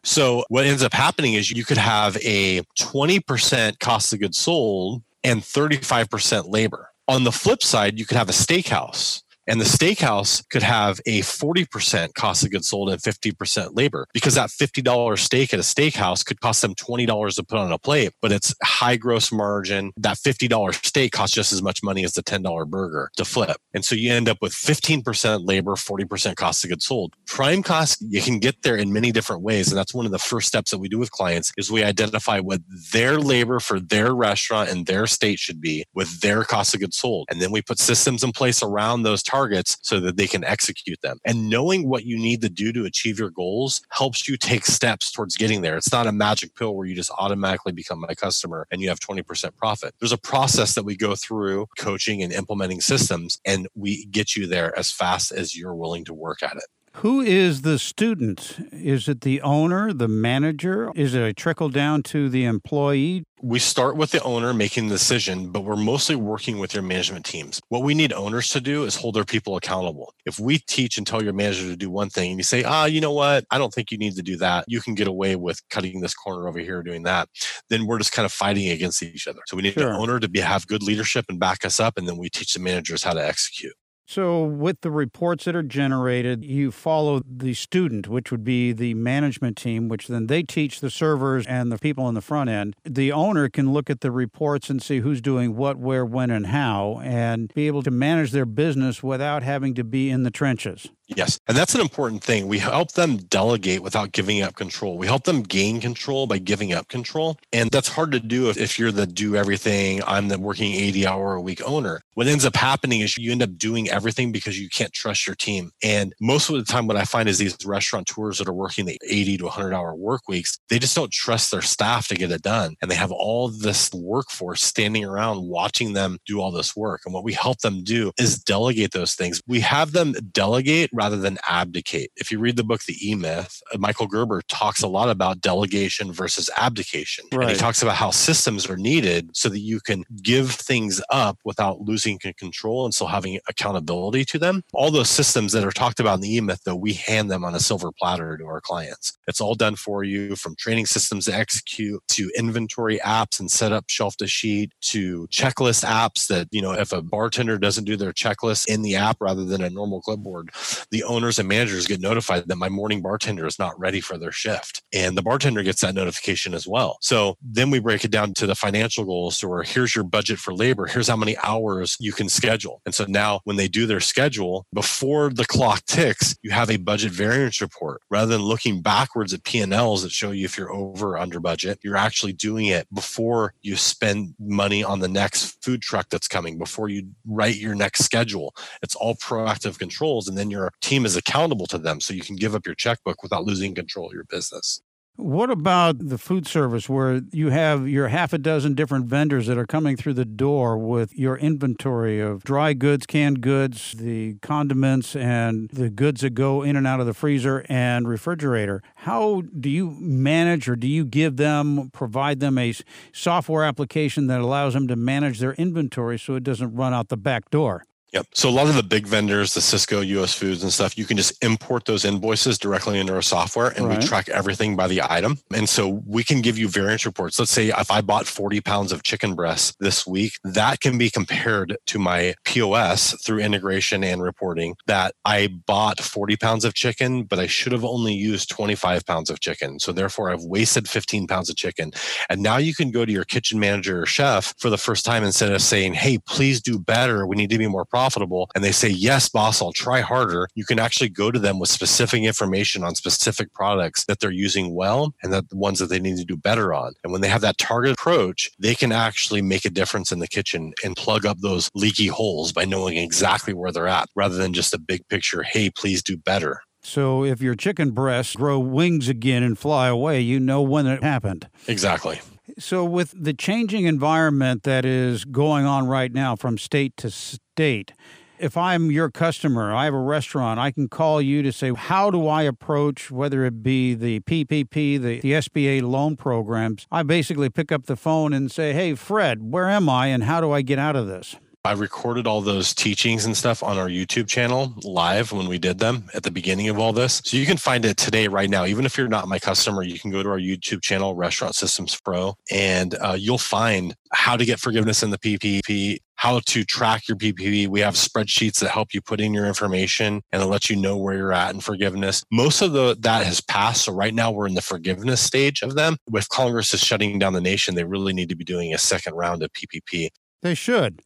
So 0.03 0.45
what 0.47 0.65
ends 0.65 0.83
up 0.83 0.93
happening 0.93 1.33
is 1.33 1.51
you 1.51 1.65
could 1.65 1.77
have 1.77 2.15
a 2.23 2.61
20% 2.79 3.79
cost 3.79 4.13
of 4.13 4.21
goods 4.21 4.37
sold 4.37 5.03
and 5.21 5.41
35% 5.41 6.47
labor. 6.47 6.91
On 7.09 7.25
the 7.25 7.31
flip 7.31 7.61
side, 7.61 7.99
you 7.99 8.05
could 8.05 8.15
have 8.15 8.29
a 8.29 8.31
steakhouse 8.31 9.23
and 9.47 9.61
the 9.61 9.65
steakhouse 9.65 10.47
could 10.49 10.63
have 10.63 10.99
a 11.05 11.21
40% 11.21 12.13
cost 12.13 12.43
of 12.43 12.51
goods 12.51 12.67
sold 12.67 12.89
and 12.89 13.01
50% 13.01 13.75
labor 13.75 14.07
because 14.13 14.35
that 14.35 14.49
$50 14.49 15.17
steak 15.17 15.53
at 15.53 15.59
a 15.59 15.63
steakhouse 15.63 16.25
could 16.25 16.41
cost 16.41 16.61
them 16.61 16.75
$20 16.75 17.35
to 17.35 17.43
put 17.43 17.57
on 17.57 17.71
a 17.71 17.79
plate, 17.79 18.11
but 18.21 18.31
it's 18.31 18.53
high 18.63 18.97
gross 18.97 19.31
margin. 19.31 19.93
That 19.97 20.17
$50 20.17 20.85
steak 20.85 21.13
costs 21.13 21.35
just 21.35 21.53
as 21.53 21.61
much 21.61 21.81
money 21.81 22.03
as 22.03 22.13
the 22.13 22.23
$10 22.23 22.67
burger 22.67 23.09
to 23.15 23.23
flip. 23.23 23.57
And 23.73 23.85
so 23.85 23.95
you 23.95 24.11
end 24.11 24.27
up 24.27 24.37
with 24.41 24.53
15% 24.53 25.47
labor, 25.47 25.75
40% 25.75 26.35
cost 26.35 26.63
of 26.63 26.69
goods 26.69 26.85
sold. 26.85 27.13
Prime 27.25 27.63
cost, 27.63 28.01
you 28.01 28.21
can 28.21 28.39
get 28.39 28.63
there 28.63 28.75
in 28.75 28.91
many 28.91 29.11
different 29.11 29.43
ways. 29.43 29.69
And 29.69 29.77
that's 29.77 29.93
one 29.93 30.05
of 30.05 30.11
the 30.11 30.19
first 30.19 30.47
steps 30.47 30.71
that 30.71 30.79
we 30.79 30.89
do 30.89 30.99
with 30.99 31.11
clients 31.11 31.53
is 31.57 31.71
we 31.71 31.83
identify 31.83 32.39
what 32.39 32.61
their 32.91 33.17
labor 33.17 33.59
for 33.59 33.79
their 33.79 34.13
restaurant 34.13 34.69
and 34.69 34.85
their 34.85 35.07
state 35.07 35.39
should 35.39 35.61
be 35.61 35.85
with 35.93 36.19
their 36.19 36.43
cost 36.43 36.73
of 36.73 36.81
goods 36.81 36.97
sold. 36.97 37.27
And 37.29 37.41
then 37.41 37.51
we 37.51 37.61
put 37.61 37.79
systems 37.79 38.23
in 38.23 38.31
place 38.33 38.61
around 38.61 39.03
those 39.03 39.23
targets 39.23 39.36
targets 39.37 39.77
so 39.81 39.99
that 39.99 40.17
they 40.17 40.27
can 40.27 40.43
execute 40.43 40.99
them. 41.01 41.19
And 41.25 41.49
knowing 41.49 41.87
what 41.87 42.05
you 42.05 42.17
need 42.17 42.41
to 42.41 42.49
do 42.49 42.71
to 42.73 42.85
achieve 42.85 43.19
your 43.19 43.29
goals 43.29 43.81
helps 43.91 44.27
you 44.27 44.37
take 44.37 44.65
steps 44.65 45.11
towards 45.11 45.37
getting 45.37 45.61
there. 45.61 45.77
It's 45.77 45.91
not 45.91 46.07
a 46.07 46.11
magic 46.11 46.55
pill 46.55 46.75
where 46.75 46.87
you 46.87 46.95
just 46.95 47.11
automatically 47.17 47.71
become 47.71 47.99
my 47.99 48.15
customer 48.15 48.65
and 48.71 48.81
you 48.81 48.89
have 48.89 48.99
20% 48.99 49.55
profit. 49.55 49.93
There's 49.99 50.11
a 50.11 50.17
process 50.17 50.73
that 50.75 50.85
we 50.85 50.97
go 50.97 51.15
through 51.15 51.67
coaching 51.77 52.23
and 52.23 52.33
implementing 52.33 52.81
systems, 52.81 53.39
and 53.45 53.67
we 53.75 54.05
get 54.05 54.35
you 54.35 54.47
there 54.47 54.77
as 54.77 54.91
fast 54.91 55.31
as 55.31 55.55
you're 55.55 55.75
willing 55.75 56.05
to 56.05 56.13
work 56.13 56.41
at 56.41 56.55
it. 56.55 56.63
Who 57.01 57.21
is 57.21 57.61
the 57.61 57.77
student? 57.77 58.57
Is 58.71 59.07
it 59.07 59.21
the 59.21 59.39
owner, 59.43 59.93
the 59.93 60.07
manager? 60.07 60.91
Is 60.95 61.13
it 61.13 61.21
a 61.21 61.31
trickle 61.31 61.69
down 61.69 62.01
to 62.03 62.27
the 62.27 62.43
employee? 62.43 63.23
We 63.39 63.59
start 63.59 63.97
with 63.97 64.09
the 64.09 64.23
owner 64.23 64.51
making 64.51 64.87
the 64.87 64.95
decision, 64.95 65.51
but 65.51 65.63
we're 65.63 65.75
mostly 65.75 66.15
working 66.15 66.57
with 66.57 66.73
your 66.73 66.81
management 66.81 67.23
teams. 67.23 67.61
What 67.69 67.83
we 67.83 67.93
need 67.93 68.13
owners 68.13 68.49
to 68.53 68.59
do 68.59 68.83
is 68.83 68.95
hold 68.95 69.13
their 69.13 69.25
people 69.25 69.55
accountable. 69.55 70.11
If 70.25 70.39
we 70.39 70.57
teach 70.57 70.97
and 70.97 71.05
tell 71.05 71.23
your 71.23 71.33
manager 71.33 71.67
to 71.67 71.75
do 71.75 71.91
one 71.91 72.09
thing 72.09 72.31
and 72.31 72.39
you 72.39 72.43
say, 72.43 72.63
ah, 72.63 72.85
you 72.85 72.99
know 72.99 73.13
what? 73.13 73.45
I 73.51 73.59
don't 73.59 73.71
think 73.71 73.91
you 73.91 73.99
need 73.99 74.15
to 74.15 74.23
do 74.23 74.35
that. 74.37 74.65
You 74.67 74.81
can 74.81 74.95
get 74.95 75.07
away 75.07 75.35
with 75.35 75.61
cutting 75.69 76.01
this 76.01 76.15
corner 76.15 76.47
over 76.47 76.57
here 76.57 76.81
doing 76.81 77.03
that. 77.03 77.29
Then 77.69 77.85
we're 77.85 77.99
just 77.99 78.11
kind 78.11 78.25
of 78.25 78.31
fighting 78.31 78.69
against 78.69 79.03
each 79.03 79.27
other. 79.27 79.41
So 79.45 79.55
we 79.55 79.61
need 79.61 79.73
sure. 79.73 79.91
the 79.91 79.99
owner 79.99 80.19
to 80.19 80.27
be, 80.27 80.39
have 80.39 80.65
good 80.65 80.81
leadership 80.81 81.25
and 81.29 81.39
back 81.39 81.63
us 81.63 81.79
up. 81.79 81.99
And 81.99 82.07
then 82.07 82.17
we 82.17 82.31
teach 82.31 82.55
the 82.55 82.59
managers 82.59 83.03
how 83.03 83.13
to 83.13 83.23
execute. 83.23 83.75
So, 84.09 84.41
with 84.41 84.79
the 84.81 84.89
reports 84.89 85.43
that 85.43 85.55
are 85.55 85.61
generated, 85.61 86.45
you 86.45 86.71
follow 86.71 87.21
the 87.29 87.53
student, 87.53 88.07
which 88.07 88.31
would 88.31 88.45
be 88.45 88.71
the 88.71 88.93
management 88.93 89.57
team, 89.57 89.89
which 89.89 90.07
then 90.07 90.27
they 90.27 90.43
teach 90.43 90.79
the 90.79 90.89
servers 90.89 91.45
and 91.45 91.73
the 91.73 91.77
people 91.77 92.07
in 92.07 92.15
the 92.15 92.21
front 92.21 92.49
end. 92.49 92.77
The 92.85 93.11
owner 93.11 93.49
can 93.49 93.73
look 93.73 93.89
at 93.89 93.99
the 93.99 94.09
reports 94.09 94.69
and 94.69 94.81
see 94.81 95.01
who's 95.01 95.19
doing 95.19 95.57
what, 95.57 95.75
where, 95.75 96.05
when, 96.05 96.29
and 96.29 96.47
how, 96.47 97.01
and 97.03 97.53
be 97.53 97.67
able 97.67 97.83
to 97.83 97.91
manage 97.91 98.31
their 98.31 98.45
business 98.45 99.03
without 99.03 99.43
having 99.43 99.73
to 99.73 99.83
be 99.83 100.09
in 100.09 100.23
the 100.23 100.31
trenches. 100.31 100.89
Yes. 101.15 101.39
And 101.47 101.55
that's 101.55 101.73
an 101.73 101.79
important 101.79 102.21
thing. 102.23 102.47
We 102.47 102.59
help 102.59 102.91
them 102.93 103.17
delegate 103.17 103.81
without 103.81 104.11
giving 104.11 104.41
up 104.41 104.55
control. 104.55 104.97
We 104.97 105.07
help 105.07 105.23
them 105.23 105.41
gain 105.41 105.79
control 105.79 106.27
by 106.27 106.37
giving 106.37 106.73
up 106.73 106.89
control. 106.89 107.37
And 107.53 107.71
that's 107.71 107.87
hard 107.87 108.11
to 108.11 108.19
do 108.19 108.49
if, 108.49 108.57
if 108.57 108.77
you're 108.77 108.91
the 108.91 109.07
do 109.07 109.35
everything, 109.35 110.01
I'm 110.05 110.27
the 110.27 110.37
working 110.37 110.73
80 110.73 111.07
hour 111.07 111.35
a 111.35 111.41
week 111.41 111.61
owner. 111.65 112.01
What 112.15 112.27
ends 112.27 112.45
up 112.45 112.55
happening 112.55 113.01
is 113.01 113.17
you 113.17 113.31
end 113.31 113.41
up 113.41 113.57
doing 113.57 113.89
everything 113.89 114.31
because 114.31 114.59
you 114.59 114.69
can't 114.69 114.91
trust 114.91 115.25
your 115.25 115.35
team. 115.35 115.71
And 115.81 116.13
most 116.19 116.49
of 116.49 116.55
the 116.55 116.63
time, 116.63 116.87
what 116.87 116.97
I 116.97 117.05
find 117.05 117.29
is 117.29 117.37
these 117.37 117.55
restaurateurs 117.65 118.39
that 118.39 118.49
are 118.49 118.53
working 118.53 118.85
the 118.85 118.99
80 119.07 119.37
to 119.37 119.43
100 119.45 119.73
hour 119.73 119.95
work 119.95 120.27
weeks, 120.27 120.59
they 120.69 120.79
just 120.79 120.95
don't 120.95 121.11
trust 121.11 121.51
their 121.51 121.61
staff 121.61 122.09
to 122.09 122.15
get 122.15 122.31
it 122.31 122.41
done. 122.41 122.75
And 122.81 122.91
they 122.91 122.95
have 122.95 123.11
all 123.11 123.47
this 123.47 123.93
workforce 123.93 124.61
standing 124.61 125.05
around 125.05 125.47
watching 125.47 125.93
them 125.93 126.17
do 126.25 126.41
all 126.41 126.51
this 126.51 126.75
work. 126.75 127.01
And 127.05 127.13
what 127.13 127.23
we 127.23 127.33
help 127.33 127.59
them 127.59 127.83
do 127.83 128.11
is 128.19 128.39
delegate 128.39 128.91
those 128.91 129.15
things. 129.15 129.41
We 129.47 129.61
have 129.61 129.93
them 129.93 130.13
delegate 130.33 130.89
rather 130.97 131.17
than 131.17 131.37
abdicate. 131.47 132.11
If 132.17 132.31
you 132.31 132.39
read 132.39 132.57
the 132.57 132.63
book, 132.63 132.83
The 132.83 132.97
E 133.01 133.15
Myth, 133.15 133.61
uh, 133.73 133.77
Michael 133.77 134.07
Gerber 134.07 134.41
talks 134.49 134.83
a 134.83 134.87
lot 134.87 135.09
about 135.09 135.41
delegation 135.41 136.11
versus 136.11 136.49
abdication. 136.57 137.25
Right. 137.31 137.43
And 137.43 137.51
he 137.51 137.57
talks 137.57 137.81
about 137.81 137.95
how 137.95 138.11
systems 138.11 138.69
are 138.69 138.77
needed 138.77 139.29
so 139.33 139.47
that 139.49 139.59
you 139.59 139.79
can 139.79 140.03
give 140.21 140.51
things 140.51 141.01
up 141.09 141.37
without 141.45 141.81
losing 141.81 142.19
control 142.37 142.85
and 142.85 142.93
still 142.93 143.07
having 143.07 143.39
accountability 143.47 144.25
to 144.25 144.39
them. 144.39 144.63
All 144.73 144.91
those 144.91 145.09
systems 145.09 145.53
that 145.53 145.63
are 145.63 145.71
talked 145.71 145.99
about 145.99 146.15
in 146.15 146.21
the 146.21 146.35
E 146.35 146.41
Myth, 146.41 146.61
though, 146.65 146.75
we 146.75 146.93
hand 146.93 147.29
them 147.29 147.45
on 147.45 147.55
a 147.55 147.59
silver 147.59 147.91
platter 147.91 148.37
to 148.37 148.45
our 148.45 148.59
clients. 148.59 149.17
It's 149.27 149.39
all 149.39 149.55
done 149.55 149.75
for 149.75 150.03
you 150.03 150.35
from 150.35 150.55
training 150.57 150.87
systems 150.87 151.25
to 151.25 151.33
execute 151.33 152.01
to 152.09 152.31
inventory 152.37 152.99
apps 152.99 153.39
and 153.39 153.51
set 153.51 153.71
up 153.71 153.85
shelf 153.87 154.17
to 154.17 154.27
sheet 154.27 154.73
to 154.81 155.27
checklist 155.27 155.85
apps 155.85 156.27
that, 156.27 156.47
you 156.51 156.61
know, 156.61 156.71
if 156.71 156.91
a 156.91 157.01
bartender 157.01 157.57
doesn't 157.57 157.83
do 157.83 157.95
their 157.95 158.13
checklist 158.13 158.67
in 158.67 158.81
the 158.81 158.95
app 158.95 159.17
rather 159.19 159.45
than 159.45 159.61
a 159.61 159.69
normal 159.69 160.01
clipboard, 160.01 160.49
the 160.91 161.03
owners 161.03 161.39
and 161.39 161.47
managers 161.47 161.87
get 161.87 161.99
notified 161.99 162.47
that 162.47 162.55
my 162.57 162.69
morning 162.69 163.01
bartender 163.01 163.45
is 163.45 163.59
not 163.59 163.77
ready 163.79 164.01
for 164.01 164.17
their 164.17 164.31
shift. 164.31 164.81
And 164.93 165.17
the 165.17 165.21
bartender 165.21 165.63
gets 165.63 165.81
that 165.81 165.95
notification 165.95 166.53
as 166.53 166.67
well. 166.67 166.97
So 167.01 167.37
then 167.41 167.69
we 167.69 167.79
break 167.79 168.05
it 168.05 168.11
down 168.11 168.33
to 168.35 168.47
the 168.47 168.55
financial 168.55 169.05
goals. 169.05 169.43
Where 169.43 169.63
here's 169.63 169.95
your 169.95 170.03
budget 170.03 170.39
for 170.39 170.53
labor. 170.53 170.85
Here's 170.85 171.07
how 171.07 171.15
many 171.15 171.37
hours 171.43 171.97
you 171.99 172.11
can 172.11 172.29
schedule. 172.29 172.81
And 172.85 172.93
so 172.93 173.05
now 173.07 173.41
when 173.43 173.55
they 173.55 173.67
do 173.67 173.85
their 173.85 173.99
schedule, 173.99 174.65
before 174.73 175.29
the 175.29 175.45
clock 175.45 175.85
ticks, 175.85 176.35
you 176.41 176.51
have 176.51 176.69
a 176.69 176.77
budget 176.77 177.11
variance 177.11 177.61
report 177.61 178.01
rather 178.09 178.31
than 178.31 178.41
looking 178.41 178.81
backwards 178.81 179.33
at 179.33 179.43
P&Ls 179.43 180.03
that 180.03 180.11
show 180.11 180.31
you 180.31 180.45
if 180.45 180.57
you're 180.57 180.71
over 180.71 181.11
or 181.11 181.17
under 181.17 181.39
budget. 181.39 181.79
You're 181.83 181.97
actually 181.97 182.33
doing 182.33 182.67
it 182.67 182.87
before 182.93 183.53
you 183.61 183.75
spend 183.75 184.35
money 184.39 184.83
on 184.83 184.99
the 184.99 185.07
next 185.07 185.63
food 185.63 185.81
truck 185.81 186.09
that's 186.09 186.27
coming, 186.27 186.57
before 186.57 186.89
you 186.89 187.09
write 187.25 187.55
your 187.55 187.75
next 187.75 188.03
schedule. 188.03 188.55
It's 188.81 188.95
all 188.95 189.15
proactive 189.15 189.79
controls. 189.79 190.27
And 190.27 190.37
then 190.37 190.49
your 190.49 190.71
team 190.81 191.05
is 191.05 191.15
accountable 191.15 191.67
to 191.67 191.77
them 191.77 191.99
so 191.99 192.13
you 192.13 192.21
can 192.21 192.35
give 192.35 192.55
up 192.55 192.65
your 192.65 192.75
checkbook 192.75 193.23
without 193.23 193.43
losing 193.43 193.75
control 193.75 194.07
of 194.07 194.13
your 194.13 194.25
business. 194.25 194.81
What 195.17 195.49
about 195.49 196.09
the 196.09 196.19
food 196.19 196.45
service 196.45 196.87
where 196.87 197.21
you 197.31 197.49
have 197.49 197.89
your 197.89 198.09
half 198.09 198.33
a 198.33 198.37
dozen 198.37 198.75
different 198.75 199.07
vendors 199.07 199.47
that 199.47 199.57
are 199.57 199.65
coming 199.65 199.97
through 199.97 200.13
the 200.13 200.25
door 200.25 200.77
with 200.77 201.11
your 201.17 201.35
inventory 201.37 202.19
of 202.19 202.43
dry 202.43 202.73
goods, 202.73 203.07
canned 203.07 203.41
goods, 203.41 203.93
the 203.93 204.35
condiments, 204.43 205.15
and 205.15 205.71
the 205.71 205.89
goods 205.89 206.21
that 206.21 206.35
go 206.35 206.61
in 206.61 206.75
and 206.75 206.85
out 206.85 206.99
of 206.99 207.07
the 207.07 207.15
freezer 207.15 207.65
and 207.67 208.07
refrigerator? 208.07 208.83
How 208.97 209.41
do 209.59 209.71
you 209.71 209.97
manage 209.99 210.69
or 210.69 210.75
do 210.75 210.87
you 210.87 211.03
give 211.03 211.37
them, 211.37 211.89
provide 211.89 212.39
them 212.39 212.59
a 212.59 212.75
software 213.11 213.63
application 213.63 214.27
that 214.27 214.39
allows 214.39 214.75
them 214.75 214.87
to 214.87 214.95
manage 214.95 215.39
their 215.39 215.53
inventory 215.53 216.19
so 216.19 216.35
it 216.35 216.43
doesn't 216.43 216.75
run 216.75 216.93
out 216.93 217.09
the 217.09 217.17
back 217.17 217.49
door? 217.49 217.85
Yep. 218.13 218.27
So 218.33 218.47
a 218.47 218.51
lot 218.51 218.67
of 218.67 218.75
the 218.75 218.83
big 218.83 219.05
vendors, 219.05 219.53
the 219.53 219.59
Sysco, 219.59 220.05
US 220.05 220.33
Foods 220.33 220.63
and 220.63 220.71
stuff, 220.71 220.97
you 220.97 221.03
can 221.03 221.17
just 221.17 221.43
import 221.43 221.85
those 221.85 222.05
invoices 222.05 222.57
directly 222.57 222.99
into 222.99 223.13
our 223.13 223.21
software 223.21 223.67
and 223.67 223.85
right. 223.85 223.99
we 223.99 224.07
track 224.07 224.29
everything 224.29 224.77
by 224.77 224.87
the 224.87 225.01
item. 225.01 225.39
And 225.53 225.67
so 225.67 226.01
we 226.05 226.23
can 226.23 226.41
give 226.41 226.57
you 226.57 226.69
variance 226.69 227.05
reports. 227.05 227.37
Let's 227.37 227.51
say 227.51 227.67
if 227.67 227.91
I 227.91 227.99
bought 227.99 228.25
40 228.25 228.61
pounds 228.61 228.93
of 228.93 229.03
chicken 229.03 229.35
breast 229.35 229.75
this 229.79 230.07
week, 230.07 230.33
that 230.45 230.79
can 230.79 230.97
be 230.97 231.09
compared 231.09 231.77
to 231.87 231.99
my 231.99 232.33
POS 232.45 233.13
through 233.25 233.39
integration 233.39 234.05
and 234.05 234.21
reporting 234.21 234.75
that 234.87 235.13
I 235.25 235.47
bought 235.47 235.99
40 235.99 236.37
pounds 236.37 236.63
of 236.63 236.73
chicken, 236.73 237.23
but 237.23 237.39
I 237.39 237.47
should 237.47 237.73
have 237.73 237.83
only 237.83 238.13
used 238.13 238.49
25 238.49 239.05
pounds 239.05 239.29
of 239.29 239.41
chicken. 239.41 239.79
So 239.79 239.91
therefore 239.91 240.31
I've 240.31 240.43
wasted 240.43 240.87
15 240.87 241.27
pounds 241.27 241.49
of 241.49 241.57
chicken. 241.57 241.91
And 242.29 242.41
now 242.41 242.55
you 242.55 242.73
can 242.73 242.91
go 242.91 243.03
to 243.03 243.11
your 243.11 243.25
kitchen 243.25 243.59
manager 243.59 244.01
or 244.01 244.05
chef 244.05 244.53
for 244.57 244.69
the 244.69 244.77
first 244.77 245.03
time 245.03 245.25
instead 245.25 245.51
of 245.51 245.61
saying, 245.61 245.95
Hey, 245.95 246.19
please 246.19 246.61
do 246.61 246.79
better. 246.79 247.27
We 247.27 247.35
need 247.35 247.49
to 247.49 247.57
be 247.57 247.67
more 247.67 247.85
profitable 247.97 248.47
and 248.53 248.63
they 248.63 248.71
say, 248.71 248.89
Yes, 248.89 249.27
boss, 249.27 249.59
I'll 249.59 249.73
try 249.73 250.01
harder, 250.01 250.47
you 250.53 250.65
can 250.65 250.77
actually 250.77 251.09
go 251.09 251.31
to 251.31 251.39
them 251.39 251.57
with 251.57 251.67
specific 251.67 252.21
information 252.21 252.83
on 252.83 252.93
specific 252.93 253.51
products 253.55 254.05
that 254.05 254.19
they're 254.19 254.29
using 254.29 254.75
well 254.75 255.15
and 255.23 255.33
that 255.33 255.49
the 255.49 255.57
ones 255.57 255.79
that 255.79 255.87
they 255.89 255.99
need 255.99 256.17
to 256.17 256.23
do 256.23 256.37
better 256.37 256.75
on. 256.75 256.93
And 257.03 257.11
when 257.11 257.21
they 257.21 257.27
have 257.27 257.41
that 257.41 257.57
target 257.57 257.93
approach, 257.93 258.51
they 258.59 258.75
can 258.75 258.91
actually 258.91 259.41
make 259.41 259.65
a 259.65 259.71
difference 259.71 260.11
in 260.11 260.19
the 260.19 260.27
kitchen 260.27 260.73
and 260.83 260.95
plug 260.95 261.25
up 261.25 261.39
those 261.39 261.71
leaky 261.73 262.05
holes 262.05 262.51
by 262.51 262.65
knowing 262.65 262.97
exactly 262.97 263.55
where 263.55 263.71
they're 263.71 263.87
at 263.87 264.09
rather 264.15 264.35
than 264.35 264.53
just 264.53 264.75
a 264.75 264.79
big 264.79 265.01
picture, 265.07 265.41
hey, 265.41 265.71
please 265.71 266.03
do 266.03 266.17
better. 266.17 266.61
So 266.83 267.23
if 267.23 267.41
your 267.41 267.55
chicken 267.55 267.91
breasts 267.91 268.35
grow 268.35 268.59
wings 268.59 269.09
again 269.09 269.41
and 269.41 269.57
fly 269.57 269.87
away, 269.87 270.21
you 270.21 270.39
know 270.39 270.61
when 270.61 270.85
it 270.85 271.01
happened. 271.01 271.49
Exactly. 271.67 272.21
So, 272.59 272.85
with 272.85 273.13
the 273.13 273.33
changing 273.33 273.85
environment 273.85 274.63
that 274.63 274.85
is 274.85 275.25
going 275.25 275.65
on 275.65 275.85
right 275.85 276.11
now 276.11 276.37
from 276.37 276.57
state 276.57 276.95
to 276.97 277.11
state, 277.57 277.91
if 278.37 278.55
I'm 278.55 278.91
your 278.91 279.09
customer, 279.09 279.73
I 279.73 279.85
have 279.85 279.93
a 279.95 279.99
restaurant, 279.99 280.59
I 280.59 280.69
can 280.69 280.87
call 280.87 281.19
you 281.19 281.41
to 281.41 281.51
say, 281.51 281.73
how 281.73 282.11
do 282.11 282.27
I 282.27 282.43
approach 282.43 283.09
whether 283.09 283.43
it 283.45 283.63
be 283.63 283.95
the 283.95 284.19
PPP, 284.19 285.01
the, 285.01 285.19
the 285.21 285.31
SBA 285.31 285.81
loan 285.81 286.17
programs? 286.17 286.85
I 286.91 287.01
basically 287.01 287.49
pick 287.49 287.71
up 287.71 287.87
the 287.87 287.95
phone 287.95 288.31
and 288.31 288.51
say, 288.51 288.73
hey, 288.73 288.93
Fred, 288.93 289.51
where 289.51 289.67
am 289.67 289.89
I 289.89 290.07
and 290.07 290.25
how 290.25 290.39
do 290.39 290.51
I 290.51 290.61
get 290.61 290.77
out 290.77 290.95
of 290.95 291.07
this? 291.07 291.35
I 291.67 291.73
recorded 291.73 292.27
all 292.27 292.39
those 292.39 292.73
teachings 292.73 293.25
and 293.25 293.35
stuff 293.35 293.61
on 293.61 293.77
our 293.77 293.89
YouTube 293.89 294.29
channel 294.29 294.73
live 294.83 295.33
when 295.33 295.49
we 295.49 295.59
did 295.59 295.79
them 295.79 296.09
at 296.13 296.23
the 296.23 296.31
beginning 296.31 296.69
of 296.69 296.79
all 296.79 296.93
this. 296.93 297.21
So 297.25 297.35
you 297.35 297.45
can 297.45 297.57
find 297.57 297.83
it 297.83 297.97
today, 297.97 298.29
right 298.29 298.49
now. 298.49 298.65
Even 298.65 298.85
if 298.85 298.97
you're 298.97 299.09
not 299.09 299.27
my 299.27 299.37
customer, 299.37 299.83
you 299.83 299.99
can 299.99 300.09
go 300.09 300.23
to 300.23 300.29
our 300.29 300.39
YouTube 300.39 300.81
channel, 300.81 301.13
Restaurant 301.13 301.55
Systems 301.55 301.99
Pro, 301.99 302.35
and 302.53 302.95
uh, 303.01 303.17
you'll 303.19 303.37
find 303.37 303.95
how 304.13 304.37
to 304.37 304.45
get 304.45 304.61
forgiveness 304.61 305.03
in 305.03 305.09
the 305.09 305.17
PPP, 305.17 305.97
how 306.15 306.39
to 306.39 306.63
track 306.63 307.09
your 307.09 307.17
PPP. 307.17 307.67
We 307.67 307.81
have 307.81 307.95
spreadsheets 307.95 308.61
that 308.61 308.69
help 308.69 308.93
you 308.93 309.01
put 309.01 309.19
in 309.19 309.33
your 309.33 309.45
information 309.45 310.21
and 310.31 310.41
it 310.41 310.45
lets 310.45 310.69
you 310.69 310.77
know 310.77 310.95
where 310.95 311.17
you're 311.17 311.33
at 311.33 311.53
in 311.53 311.59
forgiveness. 311.59 312.23
Most 312.31 312.61
of 312.61 312.71
the 312.71 312.95
that 313.01 313.25
has 313.25 313.41
passed. 313.41 313.83
So 313.83 313.91
right 313.91 314.13
now 314.13 314.31
we're 314.31 314.47
in 314.47 314.53
the 314.53 314.61
forgiveness 314.61 315.19
stage 315.19 315.61
of 315.63 315.75
them. 315.75 315.97
With 316.09 316.29
Congress 316.29 316.73
is 316.73 316.79
shutting 316.79 317.19
down 317.19 317.33
the 317.33 317.41
nation, 317.41 317.75
they 317.75 317.83
really 317.83 318.13
need 318.13 318.29
to 318.29 318.37
be 318.37 318.45
doing 318.45 318.73
a 318.73 318.77
second 318.77 319.15
round 319.15 319.43
of 319.43 319.51
PPP. 319.51 320.07
They 320.41 320.55
should. 320.55 321.01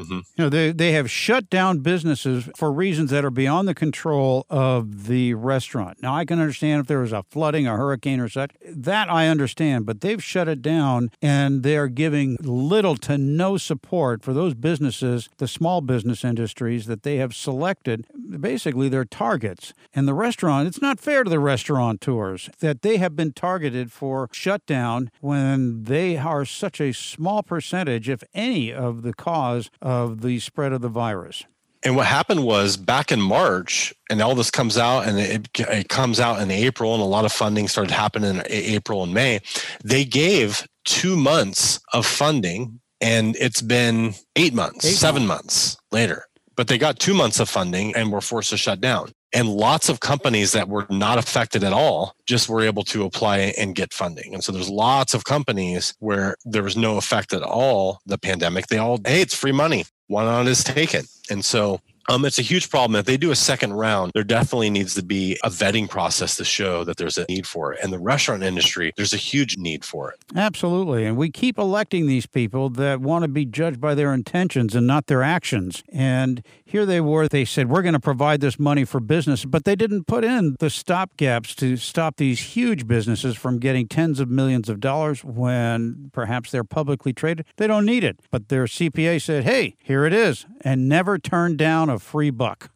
Mm-hmm. 0.00 0.20
You 0.36 0.44
know, 0.44 0.48
they, 0.48 0.72
they 0.72 0.92
have 0.92 1.10
shut 1.10 1.50
down 1.50 1.80
businesses 1.80 2.48
for 2.56 2.72
reasons 2.72 3.10
that 3.10 3.24
are 3.24 3.30
beyond 3.30 3.68
the 3.68 3.74
control 3.74 4.46
of 4.48 5.06
the 5.06 5.34
restaurant. 5.34 6.02
Now, 6.02 6.14
I 6.14 6.24
can 6.24 6.40
understand 6.40 6.80
if 6.80 6.86
there 6.86 7.00
was 7.00 7.12
a 7.12 7.24
flooding, 7.30 7.66
a 7.66 7.76
hurricane, 7.76 8.20
or 8.20 8.28
such. 8.28 8.52
That 8.66 9.10
I 9.10 9.28
understand, 9.28 9.86
but 9.86 10.00
they've 10.00 10.22
shut 10.22 10.48
it 10.48 10.62
down 10.62 11.10
and 11.20 11.62
they're 11.62 11.88
giving 11.88 12.36
little 12.40 12.96
to 12.96 13.18
no 13.18 13.56
support 13.56 14.22
for 14.22 14.32
those 14.32 14.54
businesses, 14.54 15.28
the 15.38 15.48
small 15.48 15.80
business 15.80 16.24
industries 16.24 16.86
that 16.86 17.02
they 17.02 17.16
have 17.16 17.34
selected, 17.34 18.06
basically 18.40 18.88
their 18.88 19.04
targets. 19.04 19.72
And 19.94 20.06
the 20.06 20.14
restaurant, 20.14 20.68
it's 20.68 20.82
not 20.82 21.00
fair 21.00 21.24
to 21.24 21.30
the 21.30 21.38
restaurateurs 21.38 22.48
that 22.60 22.82
they 22.82 22.96
have 22.96 23.16
been 23.16 23.32
targeted 23.32 23.92
for 23.92 24.28
shutdown 24.32 25.10
when 25.20 25.84
they 25.84 26.16
are 26.16 26.44
such 26.44 26.80
a 26.80 26.92
small 26.92 27.42
percentage, 27.42 28.08
if 28.08 28.22
any, 28.34 28.72
of 28.72 29.02
the 29.02 29.12
cause 29.12 29.70
of 29.80 29.89
the 30.20 30.38
spread 30.38 30.72
of 30.72 30.80
the 30.80 30.88
virus. 30.88 31.44
And 31.82 31.96
what 31.96 32.06
happened 32.06 32.44
was 32.44 32.76
back 32.76 33.10
in 33.10 33.20
March, 33.20 33.94
and 34.10 34.20
all 34.20 34.34
this 34.34 34.50
comes 34.50 34.76
out, 34.76 35.08
and 35.08 35.18
it, 35.18 35.48
it, 35.58 35.88
comes 35.88 36.20
out 36.20 36.42
in 36.42 36.50
April, 36.50 36.92
and 36.92 37.02
a 37.02 37.06
lot 37.06 37.24
of 37.24 37.32
funding 37.32 37.68
started 37.68 37.90
happening 37.90 38.36
in 38.36 38.42
April 38.48 39.02
and 39.02 39.14
May. 39.14 39.40
They 39.82 40.04
gave 40.04 40.66
two 40.84 41.16
months 41.16 41.80
of 41.94 42.04
funding, 42.04 42.80
and 43.00 43.34
it's 43.36 43.62
been 43.62 44.14
eight 44.36 44.52
months, 44.52 44.84
eight 44.84 44.96
seven 44.96 45.26
months. 45.26 45.44
months 45.44 45.76
later. 45.90 46.26
But 46.54 46.68
they 46.68 46.76
got 46.76 46.98
two 46.98 47.14
months 47.14 47.40
of 47.40 47.48
funding 47.48 47.94
and 47.96 48.12
were 48.12 48.20
forced 48.20 48.50
to 48.50 48.58
shut 48.58 48.82
down. 48.82 49.12
And 49.32 49.48
lots 49.48 49.88
of 49.88 50.00
companies 50.00 50.52
that 50.52 50.68
were 50.68 50.86
not 50.90 51.18
affected 51.18 51.62
at 51.62 51.72
all 51.72 52.16
just 52.26 52.48
were 52.48 52.62
able 52.62 52.82
to 52.84 53.04
apply 53.04 53.54
and 53.56 53.74
get 53.74 53.92
funding. 53.92 54.34
And 54.34 54.42
so 54.42 54.50
there's 54.50 54.68
lots 54.68 55.14
of 55.14 55.24
companies 55.24 55.94
where 56.00 56.36
there 56.44 56.64
was 56.64 56.76
no 56.76 56.96
effect 56.96 57.32
at 57.32 57.42
all, 57.42 58.00
the 58.06 58.18
pandemic. 58.18 58.66
They 58.66 58.78
all, 58.78 58.98
hey, 59.06 59.20
it's 59.20 59.34
free 59.34 59.52
money. 59.52 59.84
Why 60.08 60.24
not 60.24 60.46
just 60.46 60.66
take 60.66 60.94
it? 60.94 61.06
And 61.30 61.44
so 61.44 61.80
um, 62.10 62.24
it's 62.24 62.40
a 62.40 62.42
huge 62.42 62.70
problem. 62.70 62.98
If 62.98 63.06
they 63.06 63.16
do 63.16 63.30
a 63.30 63.36
second 63.36 63.74
round, 63.74 64.10
there 64.14 64.24
definitely 64.24 64.68
needs 64.68 64.94
to 64.94 65.02
be 65.04 65.38
a 65.44 65.48
vetting 65.48 65.88
process 65.88 66.36
to 66.36 66.44
show 66.44 66.82
that 66.82 66.96
there's 66.96 67.16
a 67.16 67.24
need 67.28 67.46
for 67.46 67.72
it. 67.72 67.78
And 67.84 67.92
the 67.92 68.00
restaurant 68.00 68.42
industry, 68.42 68.92
there's 68.96 69.12
a 69.12 69.16
huge 69.16 69.56
need 69.56 69.84
for 69.84 70.10
it. 70.10 70.18
Absolutely. 70.34 71.06
And 71.06 71.16
we 71.16 71.30
keep 71.30 71.56
electing 71.56 72.08
these 72.08 72.26
people 72.26 72.68
that 72.70 73.00
want 73.00 73.22
to 73.22 73.28
be 73.28 73.44
judged 73.44 73.80
by 73.80 73.94
their 73.94 74.12
intentions 74.12 74.74
and 74.74 74.88
not 74.88 75.06
their 75.06 75.22
actions. 75.22 75.84
And 75.92 76.44
here 76.64 76.84
they 76.84 77.00
were. 77.00 77.28
They 77.28 77.44
said, 77.44 77.68
we're 77.68 77.82
going 77.82 77.94
to 77.94 78.00
provide 78.00 78.40
this 78.40 78.58
money 78.58 78.84
for 78.84 78.98
business, 78.98 79.44
but 79.44 79.64
they 79.64 79.76
didn't 79.76 80.08
put 80.08 80.24
in 80.24 80.56
the 80.58 80.66
stopgaps 80.66 81.54
to 81.56 81.76
stop 81.76 82.16
these 82.16 82.40
huge 82.40 82.88
businesses 82.88 83.36
from 83.36 83.60
getting 83.60 83.86
tens 83.86 84.18
of 84.18 84.28
millions 84.28 84.68
of 84.68 84.80
dollars 84.80 85.22
when 85.22 86.10
perhaps 86.12 86.50
they're 86.50 86.64
publicly 86.64 87.12
traded. 87.12 87.46
They 87.56 87.68
don't 87.68 87.86
need 87.86 88.02
it. 88.02 88.18
But 88.32 88.48
their 88.48 88.64
CPA 88.64 89.22
said, 89.22 89.44
hey, 89.44 89.76
here 89.80 90.06
it 90.06 90.12
is, 90.12 90.44
and 90.62 90.88
never 90.88 91.16
turned 91.16 91.56
down 91.56 91.88
a 91.88 91.99
free 92.00 92.30
buck. 92.30 92.70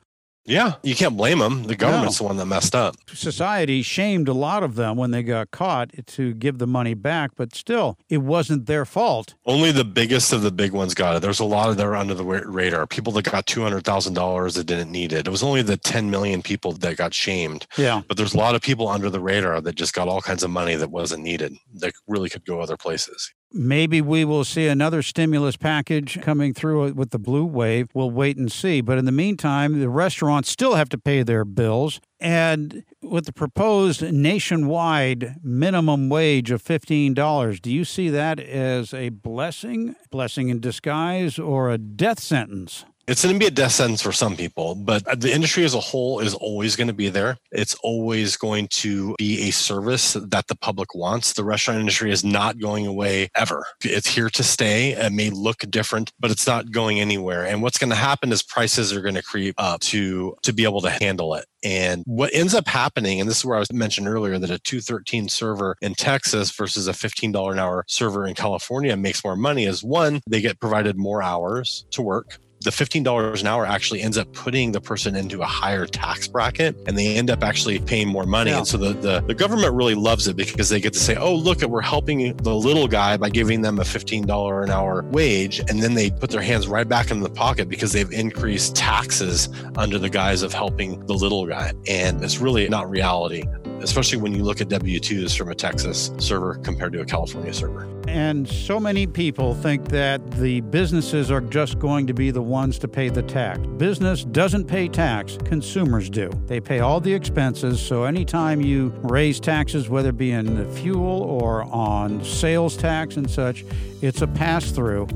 Yeah, 0.46 0.74
you 0.82 0.94
can't 0.94 1.16
blame 1.16 1.38
them. 1.38 1.64
The 1.64 1.74
government's 1.74 2.20
no. 2.20 2.24
the 2.24 2.28
one 2.28 2.36
that 2.36 2.44
messed 2.44 2.74
up. 2.74 2.96
Society 3.14 3.80
shamed 3.80 4.28
a 4.28 4.34
lot 4.34 4.62
of 4.62 4.74
them 4.74 4.98
when 4.98 5.10
they 5.10 5.22
got 5.22 5.50
caught 5.50 5.90
to 6.06 6.34
give 6.34 6.58
the 6.58 6.66
money 6.66 6.92
back, 6.92 7.30
but 7.34 7.54
still, 7.54 7.96
it 8.10 8.18
wasn't 8.18 8.66
their 8.66 8.84
fault. 8.84 9.34
Only 9.46 9.72
the 9.72 9.84
biggest 9.84 10.34
of 10.34 10.42
the 10.42 10.50
big 10.50 10.72
ones 10.72 10.92
got 10.92 11.16
it. 11.16 11.22
There's 11.22 11.40
a 11.40 11.46
lot 11.46 11.70
of 11.70 11.78
that 11.78 11.86
are 11.86 11.96
under 11.96 12.12
the 12.12 12.24
radar. 12.24 12.86
People 12.86 13.12
that 13.14 13.30
got 13.30 13.46
two 13.46 13.62
hundred 13.62 13.84
thousand 13.84 14.14
dollars 14.14 14.54
that 14.56 14.66
didn't 14.66 14.92
need 14.92 15.14
it. 15.14 15.26
It 15.26 15.30
was 15.30 15.42
only 15.42 15.62
the 15.62 15.78
ten 15.78 16.10
million 16.10 16.42
people 16.42 16.72
that 16.72 16.98
got 16.98 17.14
shamed. 17.14 17.66
Yeah, 17.78 18.02
but 18.06 18.18
there's 18.18 18.34
a 18.34 18.38
lot 18.38 18.54
of 18.54 18.60
people 18.60 18.88
under 18.88 19.08
the 19.08 19.20
radar 19.20 19.62
that 19.62 19.76
just 19.76 19.94
got 19.94 20.08
all 20.08 20.20
kinds 20.20 20.42
of 20.42 20.50
money 20.50 20.74
that 20.74 20.90
wasn't 20.90 21.22
needed. 21.22 21.54
That 21.72 21.94
really 22.06 22.28
could 22.28 22.44
go 22.44 22.60
other 22.60 22.76
places. 22.76 23.32
Maybe 23.56 24.00
we 24.00 24.24
will 24.24 24.42
see 24.42 24.66
another 24.66 25.00
stimulus 25.00 25.56
package 25.56 26.20
coming 26.20 26.52
through 26.52 26.92
with 26.94 27.10
the 27.10 27.20
blue 27.20 27.44
wave. 27.44 27.88
We'll 27.94 28.10
wait 28.10 28.36
and 28.36 28.50
see. 28.50 28.80
But 28.80 28.98
in 28.98 29.04
the 29.04 29.12
meantime, 29.12 29.78
the 29.78 29.88
restaurants 29.88 30.50
still 30.50 30.74
have 30.74 30.88
to 30.88 30.98
pay 30.98 31.22
their 31.22 31.44
bills. 31.44 32.00
And 32.18 32.82
with 33.00 33.26
the 33.26 33.32
proposed 33.32 34.02
nationwide 34.02 35.36
minimum 35.44 36.08
wage 36.08 36.50
of 36.50 36.64
$15, 36.64 37.62
do 37.62 37.70
you 37.70 37.84
see 37.84 38.08
that 38.08 38.40
as 38.40 38.92
a 38.92 39.10
blessing, 39.10 39.94
blessing 40.10 40.48
in 40.48 40.58
disguise, 40.58 41.38
or 41.38 41.70
a 41.70 41.78
death 41.78 42.18
sentence? 42.18 42.84
It's 43.06 43.22
going 43.22 43.34
to 43.34 43.38
be 43.38 43.46
a 43.46 43.50
death 43.50 43.72
sentence 43.72 44.00
for 44.00 44.12
some 44.12 44.34
people, 44.34 44.74
but 44.74 45.20
the 45.20 45.30
industry 45.30 45.62
as 45.64 45.74
a 45.74 45.80
whole 45.80 46.20
is 46.20 46.32
always 46.32 46.74
going 46.74 46.88
to 46.88 46.94
be 46.94 47.10
there. 47.10 47.36
It's 47.52 47.74
always 47.82 48.38
going 48.38 48.68
to 48.68 49.14
be 49.18 49.42
a 49.42 49.50
service 49.50 50.14
that 50.14 50.46
the 50.46 50.56
public 50.56 50.94
wants. 50.94 51.34
The 51.34 51.44
restaurant 51.44 51.80
industry 51.80 52.10
is 52.10 52.24
not 52.24 52.58
going 52.58 52.86
away 52.86 53.28
ever. 53.36 53.66
It's 53.82 54.08
here 54.08 54.30
to 54.30 54.42
stay. 54.42 54.92
It 54.92 55.12
may 55.12 55.28
look 55.28 55.58
different, 55.68 56.12
but 56.18 56.30
it's 56.30 56.46
not 56.46 56.70
going 56.70 56.98
anywhere. 56.98 57.44
And 57.44 57.60
what's 57.60 57.76
going 57.76 57.90
to 57.90 57.96
happen 57.96 58.32
is 58.32 58.42
prices 58.42 58.90
are 58.94 59.02
going 59.02 59.16
to 59.16 59.22
creep 59.22 59.54
up 59.58 59.80
to 59.80 60.34
to 60.42 60.52
be 60.54 60.64
able 60.64 60.80
to 60.80 60.90
handle 60.90 61.34
it. 61.34 61.44
And 61.62 62.04
what 62.06 62.30
ends 62.32 62.54
up 62.54 62.68
happening, 62.68 63.20
and 63.20 63.28
this 63.28 63.38
is 63.38 63.44
where 63.44 63.56
I 63.56 63.60
was 63.60 63.72
mentioned 63.72 64.08
earlier 64.08 64.38
that 64.38 64.50
a 64.50 64.58
213 64.58 65.28
server 65.28 65.76
in 65.82 65.94
Texas 65.94 66.50
versus 66.50 66.88
a 66.88 66.92
$15 66.92 67.52
an 67.52 67.58
hour 67.58 67.84
server 67.86 68.26
in 68.26 68.34
California 68.34 68.96
makes 68.96 69.24
more 69.24 69.36
money 69.36 69.64
is 69.64 69.82
one, 69.82 70.20
they 70.28 70.40
get 70.40 70.60
provided 70.60 70.96
more 70.96 71.22
hours 71.22 71.86
to 71.90 72.02
work 72.02 72.38
the 72.64 72.70
$15 72.70 73.40
an 73.40 73.46
hour 73.46 73.66
actually 73.66 74.00
ends 74.00 74.16
up 74.16 74.32
putting 74.32 74.72
the 74.72 74.80
person 74.80 75.14
into 75.14 75.42
a 75.42 75.46
higher 75.46 75.86
tax 75.86 76.26
bracket 76.26 76.74
and 76.86 76.96
they 76.96 77.14
end 77.14 77.30
up 77.30 77.44
actually 77.44 77.78
paying 77.78 78.08
more 78.08 78.24
money. 78.24 78.50
Yeah. 78.50 78.58
And 78.58 78.66
so 78.66 78.78
the, 78.78 78.94
the, 78.94 79.20
the, 79.20 79.34
government 79.34 79.74
really 79.74 79.94
loves 79.94 80.26
it 80.28 80.36
because 80.36 80.70
they 80.70 80.80
get 80.80 80.94
to 80.94 80.98
say, 80.98 81.14
oh, 81.16 81.34
look, 81.34 81.60
we're 81.60 81.82
helping 81.82 82.34
the 82.38 82.54
little 82.54 82.88
guy 82.88 83.18
by 83.18 83.28
giving 83.28 83.60
them 83.60 83.78
a 83.78 83.82
$15 83.82 84.64
an 84.64 84.70
hour 84.70 85.02
wage. 85.10 85.60
And 85.68 85.82
then 85.82 85.92
they 85.92 86.10
put 86.10 86.30
their 86.30 86.40
hands 86.40 86.66
right 86.66 86.88
back 86.88 87.10
in 87.10 87.20
the 87.20 87.28
pocket 87.28 87.68
because 87.68 87.92
they've 87.92 88.10
increased 88.10 88.74
taxes 88.74 89.50
under 89.76 89.98
the 89.98 90.08
guise 90.08 90.42
of 90.42 90.54
helping 90.54 91.04
the 91.06 91.14
little 91.14 91.46
guy. 91.46 91.72
And 91.86 92.24
it's 92.24 92.38
really 92.38 92.66
not 92.70 92.88
reality 92.88 93.44
especially 93.80 94.18
when 94.18 94.32
you 94.34 94.42
look 94.42 94.60
at 94.60 94.68
W 94.68 95.00
2s 95.00 95.36
from 95.36 95.50
a 95.50 95.54
Texas 95.54 96.10
server 96.18 96.54
compared 96.56 96.92
to 96.92 97.00
a 97.00 97.04
California 97.04 97.52
server. 97.52 97.88
And 98.08 98.48
so 98.48 98.78
many 98.78 99.06
people 99.06 99.54
think 99.54 99.88
that 99.88 100.30
the 100.32 100.60
businesses 100.60 101.30
are 101.30 101.40
just 101.40 101.78
going 101.78 102.06
to 102.06 102.14
be 102.14 102.30
the 102.30 102.42
ones 102.42 102.78
to 102.80 102.88
pay 102.88 103.08
the 103.08 103.22
tax. 103.22 103.60
Business 103.76 104.24
doesn't 104.24 104.66
pay 104.66 104.88
tax, 104.88 105.38
consumers 105.44 106.10
do. 106.10 106.30
They 106.46 106.60
pay 106.60 106.80
all 106.80 107.00
the 107.00 107.12
expenses, 107.12 107.80
so 107.80 108.04
anytime 108.04 108.60
you 108.60 108.92
raise 109.02 109.40
taxes, 109.40 109.88
whether 109.88 110.10
it 110.10 110.18
be 110.18 110.32
in 110.32 110.54
the 110.54 110.66
fuel 110.76 111.22
or 111.22 111.62
on 111.64 112.22
sales 112.24 112.76
tax 112.76 113.16
and 113.16 113.30
such, 113.30 113.64
it's 114.02 114.22
a 114.22 114.26
pass 114.26 114.70
through 114.70 115.08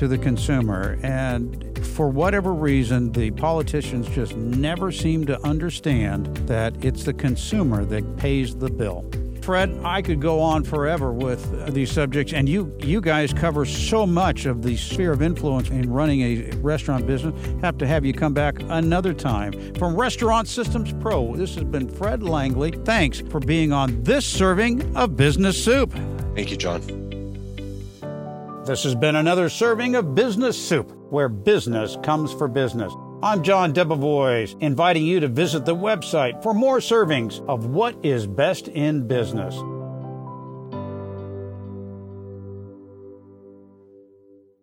to 0.00 0.08
the 0.08 0.16
consumer. 0.16 0.98
And 1.02 1.78
for 1.88 2.08
whatever 2.08 2.54
reason, 2.54 3.12
the 3.12 3.32
politicians 3.32 4.08
just 4.08 4.34
never 4.34 4.90
seem 4.90 5.26
to 5.26 5.38
understand 5.46 6.34
that 6.48 6.74
it's 6.82 7.04
the 7.04 7.12
consumer 7.12 7.84
that 7.84 8.16
pays 8.16 8.56
the 8.56 8.70
bill. 8.70 9.04
Fred, 9.42 9.78
I 9.84 10.00
could 10.00 10.18
go 10.18 10.40
on 10.40 10.64
forever 10.64 11.12
with 11.12 11.74
these 11.74 11.92
subjects, 11.92 12.32
and 12.32 12.48
you 12.48 12.74
you 12.78 13.02
guys 13.02 13.34
cover 13.34 13.66
so 13.66 14.06
much 14.06 14.46
of 14.46 14.62
the 14.62 14.76
sphere 14.76 15.12
of 15.12 15.20
influence 15.20 15.68
in 15.68 15.90
running 15.90 16.22
a 16.22 16.50
restaurant 16.58 17.06
business. 17.06 17.34
Have 17.60 17.76
to 17.78 17.86
have 17.86 18.04
you 18.06 18.14
come 18.14 18.32
back 18.32 18.60
another 18.68 19.12
time. 19.12 19.52
From 19.74 19.94
Restaurant 19.94 20.48
Systems 20.48 20.94
Pro, 20.94 21.36
this 21.36 21.54
has 21.56 21.64
been 21.64 21.88
Fred 21.88 22.22
Langley. 22.22 22.70
Thanks 22.84 23.20
for 23.20 23.40
being 23.40 23.72
on 23.72 24.02
this 24.02 24.24
serving 24.24 24.96
of 24.96 25.16
Business 25.16 25.62
Soup. 25.62 25.92
Thank 26.34 26.50
you, 26.50 26.56
John. 26.56 26.99
This 28.66 28.82
has 28.84 28.94
been 28.94 29.16
another 29.16 29.48
serving 29.48 29.94
of 29.94 30.14
Business 30.14 30.56
Soup, 30.56 30.92
where 31.08 31.30
business 31.30 31.96
comes 32.02 32.30
for 32.30 32.46
business. 32.46 32.92
I'm 33.22 33.42
John 33.42 33.72
Debevoise, 33.72 34.54
inviting 34.60 35.04
you 35.04 35.18
to 35.20 35.28
visit 35.28 35.64
the 35.64 35.74
website 35.74 36.42
for 36.42 36.52
more 36.52 36.78
servings 36.78 37.40
of 37.48 37.66
what 37.66 37.96
is 38.04 38.26
best 38.26 38.68
in 38.68 39.08
business. 39.08 39.54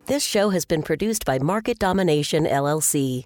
This 0.06 0.24
show 0.24 0.52
has 0.52 0.64
been 0.64 0.84
produced 0.84 1.26
by 1.26 1.40
Market 1.40 1.80
Domination 1.80 2.46
LLC. 2.46 3.26